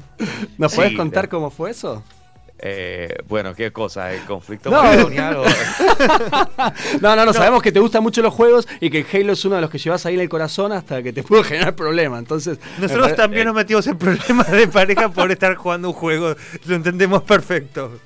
[0.58, 2.02] ¿Nos Sí, podés contar cómo fue eso?
[2.59, 4.12] Eh, bueno, ¿qué cosa?
[4.14, 4.82] ¿El conflicto No.
[4.82, 5.44] matrimonial o-
[7.00, 9.57] No, no, no, sabemos que te gustan mucho los juegos y que Halo es uno
[9.57, 12.20] de los que llevas ahí en el corazón hasta que te pudo generar problemas.
[12.20, 13.44] Entonces, Nosotros pare- también eh.
[13.46, 16.34] nos metimos en problemas de pareja por estar jugando un juego.
[16.66, 17.98] Lo entendemos perfecto.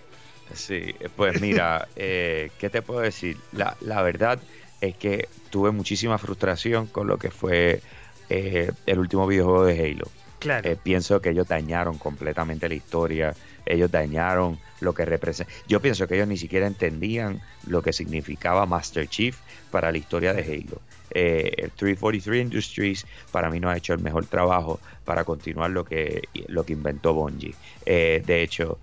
[0.54, 3.36] Sí, pues mira, eh, ¿qué te puedo decir?
[3.52, 4.38] La, la verdad
[4.80, 7.82] es que tuve muchísima frustración con lo que fue
[8.30, 10.08] eh, el último videojuego de Halo.
[10.38, 10.68] Claro.
[10.70, 13.34] Eh, pienso que ellos dañaron completamente la historia,
[13.68, 15.52] ellos dañaron lo que representa.
[15.66, 19.36] Yo pienso que ellos ni siquiera entendían lo que significaba Master Chief
[19.70, 20.80] para la historia de Halo.
[21.10, 25.84] Eh, el 343 Industries para mí no ha hecho el mejor trabajo para continuar lo
[25.84, 27.54] que, lo que inventó Bungie.
[27.86, 28.78] Eh, de hecho,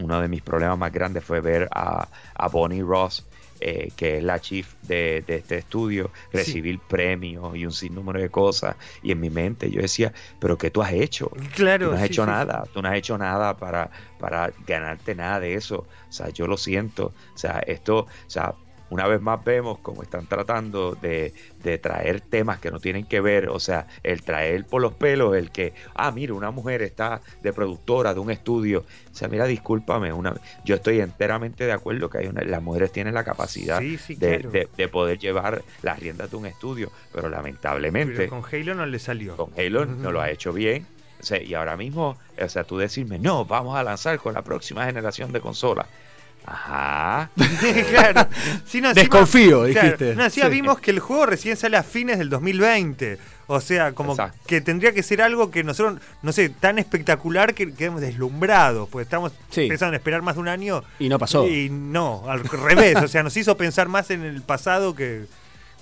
[0.00, 2.08] uno de mis problemas más grandes fue ver a
[2.50, 3.24] Bonnie Ross,
[3.60, 8.30] eh, que es la chief de, de este estudio, recibir premios y un sinnúmero de
[8.30, 8.76] cosas.
[9.02, 11.30] Y en mi mente yo decía, pero ¿qué tú has hecho?
[11.54, 14.52] Claro, Tú no has sí, hecho sí, nada, tú no has hecho nada para, para
[14.66, 15.86] ganarte nada de eso.
[16.08, 17.12] O sea, yo lo siento.
[17.34, 18.54] O sea, esto, o sea,
[18.90, 21.32] una vez más vemos cómo están tratando de,
[21.62, 25.36] de traer temas que no tienen que ver, o sea, el traer por los pelos,
[25.36, 28.84] el que, ah, mira, una mujer está de productora de un estudio.
[29.12, 30.34] O sea, mira, discúlpame, una,
[30.64, 34.14] yo estoy enteramente de acuerdo que hay una, las mujeres tienen la capacidad Sí, sí,
[34.14, 34.50] de, claro.
[34.50, 38.86] de- de poder llevar las riendas de un estudio, pero lamentablemente Pero con Halo no
[38.86, 39.36] le salió.
[39.36, 40.86] con Halo no lo ha hecho bien.
[41.20, 44.42] O sea, y ahora mismo, o sea, tú decirme, no, vamos a lanzar con la
[44.42, 45.86] próxima generación de consolas.
[46.50, 47.30] Ajá.
[47.90, 48.26] claro.
[48.66, 50.14] Sí, no, encima- Desconfío, claro, dijiste.
[50.14, 50.52] no, encima Sí.
[50.52, 53.18] vimos que el juego recién sale a fines del 2020.
[53.50, 54.38] O sea, como Exacto.
[54.46, 58.88] que tendría que ser algo que nosotros, no sé, tan espectacular que quedemos deslumbrados.
[58.90, 59.68] Pues estamos Sí.
[59.68, 60.84] pensando en esperar más de un año.
[60.98, 61.46] Y no pasó.
[61.48, 62.96] Y no, al revés.
[62.96, 65.24] o sea, nos hizo pensar más en el pasado que,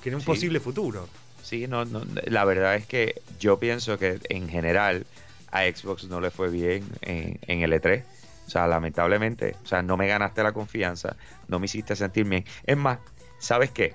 [0.03, 0.27] que en un Sí.
[0.27, 1.09] posible futuro.
[1.43, 5.07] Sí, no, no, la verdad es que yo pienso que en general
[5.53, 8.03] a Xbox no le fue bien en, en el E3.
[8.47, 11.17] O sea, lamentablemente, o sea, no me ganaste la confianza,
[11.49, 12.45] no me hiciste sentir bien.
[12.65, 12.99] Es más,
[13.39, 13.95] ¿sabes qué?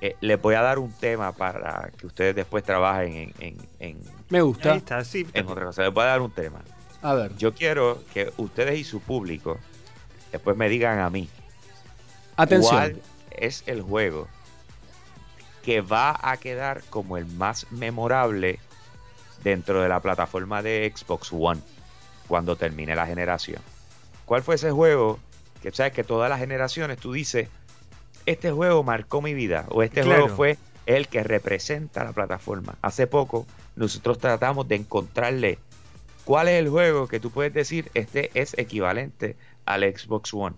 [0.00, 3.98] Eh, les voy a dar un tema para que ustedes después trabajen en, en, en,
[4.28, 4.72] me gusta.
[4.72, 5.26] Ahí está, sí.
[5.32, 5.82] en otra cosa.
[5.82, 6.62] Les voy a dar un tema.
[7.02, 7.34] A ver.
[7.36, 9.58] Yo quiero que ustedes y su público
[10.30, 11.28] después me digan a mí
[12.36, 12.74] Atención.
[12.74, 14.28] cuál es el juego
[15.62, 18.60] que va a quedar como el más memorable
[19.42, 21.60] dentro de la plataforma de Xbox One
[22.28, 23.60] cuando termine la generación.
[24.24, 25.18] ¿Cuál fue ese juego
[25.62, 27.48] que sabes que todas las generaciones tú dices,
[28.26, 30.22] este juego marcó mi vida o este Claro.
[30.22, 32.76] juego fue el que representa la plataforma?
[32.82, 33.46] Hace poco
[33.76, 35.58] nosotros tratamos de encontrarle
[36.24, 40.56] ¿Cuál es el juego que tú puedes decir este es equivalente al Xbox One?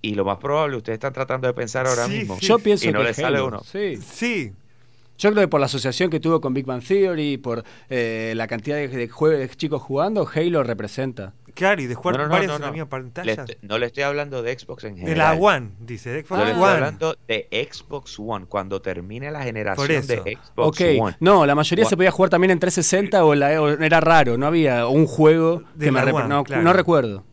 [0.00, 2.36] Y lo más probable, ustedes están tratando de pensar ahora Sí, mismo.
[2.38, 2.46] sí.
[2.46, 3.64] Yo pienso y no que les sale uno.
[3.64, 3.96] Sí.
[3.96, 4.52] Sí.
[5.18, 8.46] Yo creo que por la asociación que tuvo con Big Bang Theory, por eh, la
[8.46, 11.32] cantidad de, de jue- de chicos jugando, Halo representa.
[11.54, 12.72] Claro, y de jugar No, no, no, varias no, en la no.
[12.74, 13.32] misma Le pantalla.
[13.32, 15.36] estoy- no le estoy hablando de Xbox en De general.
[15.36, 16.72] la One, dice, de Xbox Yo le estoy One.
[16.74, 18.44] hablando de Xbox One.
[18.46, 20.12] Cuando termine la generación eso.
[20.22, 21.16] de Xbox Ok, One.
[21.20, 24.36] no, la mayoría One- se podía jugar también en 360 o, la- o era raro,
[24.36, 26.62] no había un juego De que me One, no, claro.
[26.62, 27.24] no recuerdo.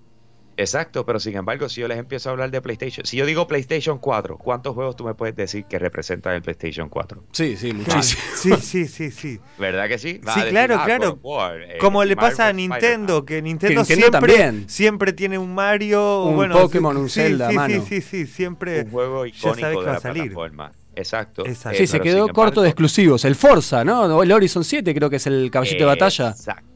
[0.55, 3.47] Exacto, pero sin embargo, si yo les empiezo a hablar de PlayStation, si yo digo
[3.47, 7.23] PlayStation 4, ¿cuántos juegos tú me puedes decir que representan el PlayStation 4?
[7.31, 7.95] Sí, sí, Claro.
[7.95, 8.21] muchísimo.
[8.35, 9.39] Sí, sí, sí, sí.
[9.57, 10.19] ¿Verdad que sí?
[10.19, 11.19] Va Sí, decir, claro, ah, claro.
[11.23, 12.53] War, eh, Como le pasa a.
[12.53, 14.69] Nintendo, que Nintendo, Nintendo siempre, también.
[14.69, 17.73] siempre tiene un Mario, Un bueno, Pokémon, un sí, Zelda sí, mano.
[17.73, 20.23] Sí, sí, sí, siempre un juego ya sabes icónico que de va a la salir.
[20.23, 20.71] plataforma.
[20.95, 21.45] Exacto.
[21.47, 21.75] Exacto.
[21.77, 23.25] Eh, Sí, se quedó corto de exclusivos.
[23.25, 24.21] El Forza, ¿no?
[24.21, 26.29] El Horizon 7 creo que es el caballito de batalla.
[26.29, 26.67] Exacto,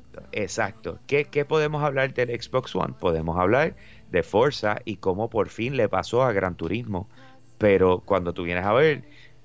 [0.43, 0.99] exacto.
[1.07, 2.93] ¿Qué, qué podemos hablar del Xbox One?
[2.99, 3.75] Podemos hablar
[4.11, 7.09] de Forza y cómo por fin le pasó a Gran Turismo.
[7.57, 9.03] Pero cuando tú vienes a ver,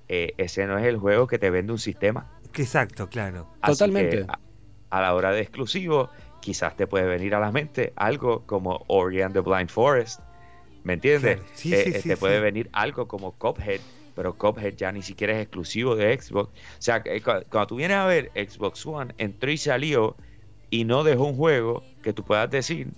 [0.08, 2.30] eh, ese no es el juego que te vende un sistema.
[2.54, 3.48] Exacto, claro.
[3.60, 4.18] Así Totalmente.
[4.18, 4.38] que, a,
[4.90, 9.22] a la hora de exclusivo, quizás te puede venir a la mente algo como Ori
[9.22, 10.20] and the Blind Forest.
[10.82, 11.36] ¿Me entiendes?
[11.38, 11.50] Claro.
[11.54, 13.80] Sí, Eh, sí, eh, sí, te puede venir algo como Cuphead,
[14.14, 16.50] pero Cuphead ya ni siquiera es exclusivo de Xbox.
[16.50, 20.16] O sea, cuando tú vienes a ver Xbox One, entró y salió
[20.72, 22.88] y no dejó un juego que tú puedas decir,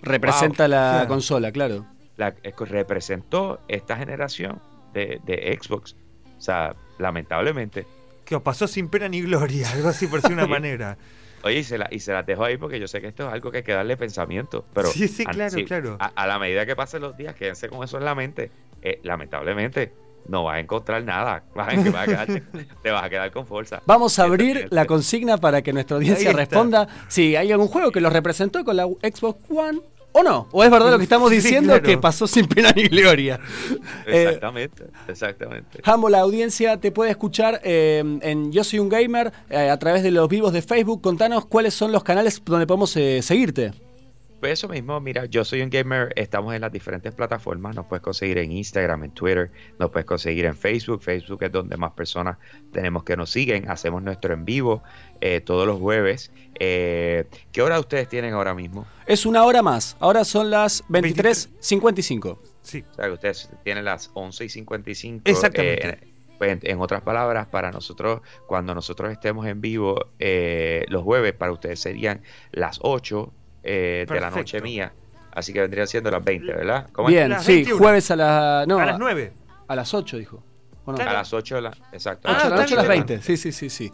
[0.00, 1.08] Representa Wow, la claro.
[1.08, 1.86] consola, claro.
[2.16, 4.60] la, representó esta generación
[4.94, 5.96] de, de Xbox.
[6.38, 7.86] O sea, lamentablemente.
[8.24, 10.96] Que pasó sin pena ni gloria, algo así por decir una manera.
[11.42, 13.32] Oye, y se, la, y se las dejo ahí porque yo sé que esto es
[13.32, 14.64] algo que hay que darle pensamiento.
[14.72, 15.96] Pero Sí, sí, a- claro, claro.
[15.98, 18.50] A, a la medida que pasen los días, quédense con eso en la mente.
[18.82, 19.92] Eh, lamentablemente,
[20.28, 21.42] no vas a encontrar nada.
[21.54, 22.42] Vas a, que vas a quedarte-
[22.82, 23.80] te vas a quedar con fuerza.
[23.86, 28.00] Vamos a abrir la consigna para que nuestra audiencia responda si hay algún juego que
[28.00, 29.80] los representó con la Xbox One
[30.12, 30.48] o no.
[30.52, 31.82] O es verdad lo que estamos Sí, diciendo claro.
[31.84, 33.38] que pasó sin pena ni gloria.
[34.06, 35.80] Eh, Exactamente, exactamente.
[35.84, 40.02] Jambo, la audiencia te puede escuchar eh, en Yo Soy un Gamer eh, a través
[40.02, 41.02] de los vivos de Facebook.
[41.02, 43.72] Contanos cuáles son los canales donde podemos eh, seguirte.
[44.46, 48.00] Pues eso mismo, mira, yo soy un gamer, estamos en las diferentes plataformas, nos puedes
[48.00, 52.38] conseguir en Instagram, en Twitter, nos puedes conseguir en Facebook, Facebook es donde más personas
[52.70, 54.84] tenemos que nos siguen, hacemos nuestro en vivo
[55.20, 56.30] eh, todos los jueves.
[56.60, 58.86] Eh, ¿Qué hora ustedes tienen ahora mismo?
[59.08, 59.96] Es una hora más.
[59.98, 62.38] Ahora son las 23.55.
[62.62, 62.84] Sí.
[62.88, 65.22] O sea, que ustedes tienen las 11 y 55.
[65.24, 65.88] Exactamente.
[65.88, 65.98] eh,
[66.38, 71.50] en, en otras palabras, para nosotros, cuando nosotros estemos en vivo eh, los jueves, para
[71.50, 72.22] ustedes serían
[72.52, 73.32] las 8
[73.66, 74.92] eh, de la noche mía.
[75.32, 76.88] Así que vendrían siendo las 20, ¿verdad?
[76.92, 77.08] ¿Cómo?
[77.08, 77.78] Bien, Las sí, 21.
[77.78, 79.32] jueves a, la, no, a las 9.
[79.68, 80.42] a las 8 dijo.
[80.86, 80.98] ¿O no?
[80.98, 82.28] A las 8 de la, exacto.
[82.28, 83.06] Ah, Ocho de la está noche a las bien.
[83.06, 83.22] 20.
[83.22, 83.92] Sí, sí, sí, sí.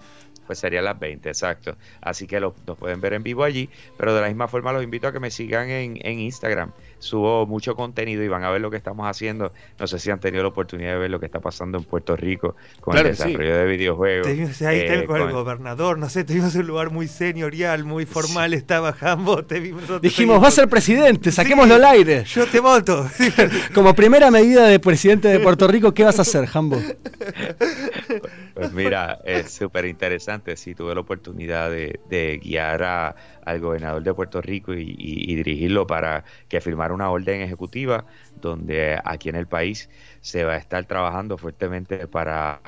[0.53, 1.77] Pues serían las 20, exacto.
[2.03, 4.85] Así que lo- nos pueden ver en vivo allí, pero de la misma forma los
[4.85, 6.73] invito a que me sigan en, en Instagram.
[6.99, 9.53] Subo mucho contenido y van a ver lo que estamos haciendo.
[9.81, 12.15] No sé si han tenido la oportunidad de ver lo que está pasando en Puerto
[12.17, 13.25] Rico con Claro el sí.
[13.25, 14.27] desarrollo de videojuegos.
[14.59, 17.09] Te ahí eh, te- con el gobernador, no sé, te vimos en un lugar muy
[17.09, 19.81] señorial, muy formal, estaba Jambo, te vimos.
[19.81, 22.25] nosotros Dijimos, va a ser presidente, Sí, saquémoslo al aire.
[22.25, 23.09] Yo te voto.
[23.09, 23.33] Sí,
[23.75, 26.81] Como primera medida de presidente de Puerto Rico, ¿qué vas a hacer, Jambo?
[28.55, 30.57] Pues mira, es súper interesante.
[30.57, 35.33] Sí, tuve la oportunidad de, de guiar a- al gobernador de Puerto Rico y, y-
[35.33, 39.89] y dirigirlo para que firmara una orden ejecutiva donde aquí en el país
[40.21, 42.61] se va a estar trabajando fuertemente para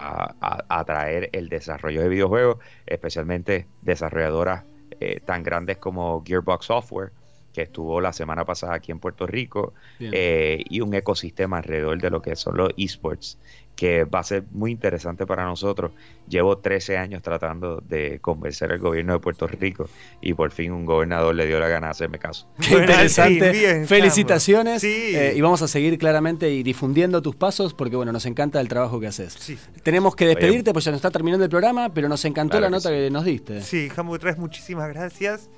[0.68, 4.64] atraer el desarrollo de videojuegos, especialmente desarrolladoras
[5.00, 7.12] eh, tan grandes como Gearbox Software
[7.52, 9.74] que estuvo la semana pasada aquí en Puerto Rico,
[10.10, 13.38] eh, y un ecosistema alrededor de lo que son los esports,
[13.76, 15.92] que va a ser muy interesante para nosotros.
[16.28, 19.88] Llevo 13 años tratando de convencer al gobierno de Puerto Rico
[20.20, 22.46] y por fin un gobernador le dio la gana de hacerme caso.
[22.60, 23.52] Qué interesante.
[23.52, 24.80] sí, bien, Felicitaciones.
[24.80, 25.12] Sí.
[25.14, 28.68] eh, y vamos a seguir claramente y difundiendo tus pasos porque, bueno, nos encanta el
[28.68, 29.32] trabajo que haces.
[29.38, 29.58] Sí.
[29.82, 32.68] Tenemos que despedirte, pues ya nos está terminando el programa, pero nos encantó Claro la
[32.68, 32.94] que nota sí.
[32.94, 33.60] que nos diste.
[33.62, 35.50] Sí, Jambo Traes, muchísimas gracias.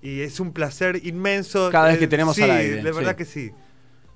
[0.00, 1.70] Y es un placer inmenso.
[1.70, 3.16] Cada vez eh, que tenemos sí, al aire, De verdad sí.
[3.16, 3.50] que sí.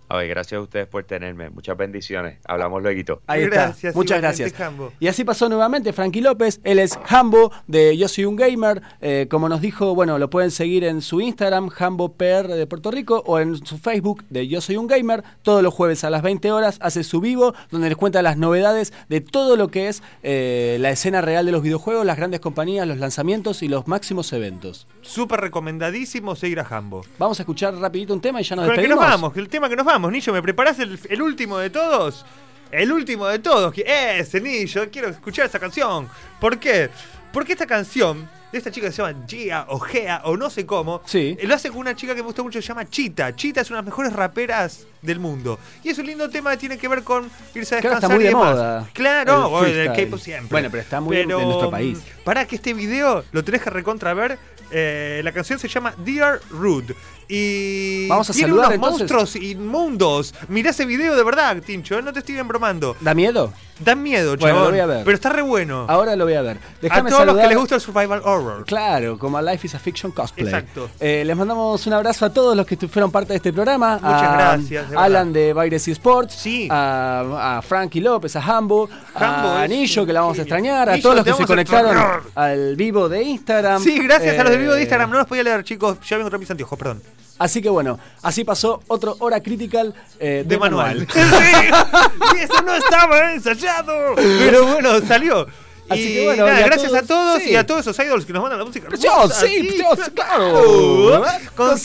[0.08, 1.50] A ver, gracias a ustedes por tenerme.
[1.50, 2.38] Muchas bendiciones.
[2.44, 2.92] Hablamos luego.
[3.26, 3.98] Ahí Gracias, está.
[3.98, 4.54] Muchas gracias.
[5.00, 6.60] Y así pasó nuevamente Frankie López.
[6.64, 8.82] Él es Jambo de Yo Soy un Gamer.
[9.00, 12.90] Eh, como nos dijo, bueno, lo pueden seguir en su Instagram, Jambo PR de Puerto
[12.90, 15.24] Rico, o en su Facebook de Yo Soy un Gamer.
[15.42, 18.92] Todos los jueves a las 20 horas hace su vivo, donde les cuenta las novedades
[19.08, 22.86] de todo lo que es eh, la escena real de los videojuegos, las grandes compañías,
[22.86, 24.86] los lanzamientos y los máximos eventos.
[25.00, 27.04] Súper recomendadísimo seguir a Jambo.
[27.18, 29.22] Vamos a escuchar rapidito un tema y ya nos Con el que nos despedimos.
[29.22, 32.24] vamos, el tema que nos vamos, Nillo, ¿me preparás el, el último de todos?
[32.70, 36.08] El último de todos, ese Nillo, quiero escuchar esa canción.
[36.40, 36.88] ¿Por qué?
[37.32, 40.66] Porque esta canción de esta chica que se llama Gia o Gea o no sé
[40.66, 41.00] cómo.
[41.06, 41.36] Sí.
[41.38, 43.34] Eh, Lo hace con una chica que me gusta mucho, se llama Chita.
[43.34, 45.58] Chita es una de las mejores raperas del mundo.
[45.82, 48.20] Y es un lindo tema que tiene que ver con irse a descansar está muy
[48.20, 48.54] y de demás.
[48.54, 48.90] moda.
[48.92, 49.92] Claro, bueno.
[49.94, 50.48] K-pop siempre.
[50.50, 51.98] Bueno, pero está muy de nuestro país.
[52.24, 54.38] Para que este video lo tenés que recontra ver.
[54.70, 56.94] eh, la canción se llama Dear Rude.
[57.28, 59.00] Y Vamos a tiene saludar, unos entonces.
[59.12, 60.34] monstruos inmundos.
[60.48, 61.98] Mirá ese video de verdad, Tincho.
[61.98, 62.96] eh, No te estoy embromando.
[63.00, 63.52] ¿Da miedo?
[63.80, 64.62] Dan miedo, Bueno, chabón.
[64.64, 65.04] lo voy a ver.
[65.04, 65.86] Pero está re bueno.
[65.88, 66.58] Ahora lo voy a ver.
[66.88, 68.64] a todos los que les gusta el survival horror.
[68.64, 70.46] Claro, como a Life is a Fiction Cosplay.
[70.46, 70.88] Exacto.
[71.00, 73.94] Eh, les mandamos un abrazo a todos los que tu- fueron parte de este programa.
[74.00, 76.34] Muchas a gracias, de Alan de Baires Sports.
[76.34, 76.68] Sí.
[76.70, 78.88] A, a Frankie López, a Hambo.
[79.14, 80.54] Hambo a es Anillo, un que la vamos a genio.
[80.56, 80.88] extrañar.
[80.88, 82.22] A Anillo, todos los te que se vamos a conectaron extrañar.
[82.36, 83.82] al vivo de Instagram.
[83.82, 85.10] Sí, gracias a los de vivo de Eh, Instagram.
[85.10, 85.98] No los podía leer, chicos.
[86.08, 87.02] Ya vengo a mis anteojos, perdón.
[87.38, 91.06] Así que bueno, así pasó otro Hora Critical eh, de, De manual.
[91.08, 91.08] manual.
[92.32, 94.14] sí, eso no estaba ensayado.
[94.16, 95.46] Pero bueno, salió.
[95.88, 97.50] Así y que bueno, nada, y a gracias a todos- sí.
[97.50, 98.88] y a todos esos idols que nos mandan la música.
[98.88, 101.24] Precioso, hermosa, sí, precioso, claro.
[101.56, 101.76] Con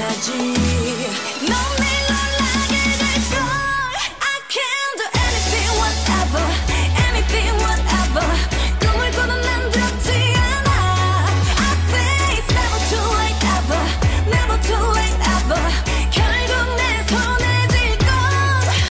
[0.00, 1.79] got you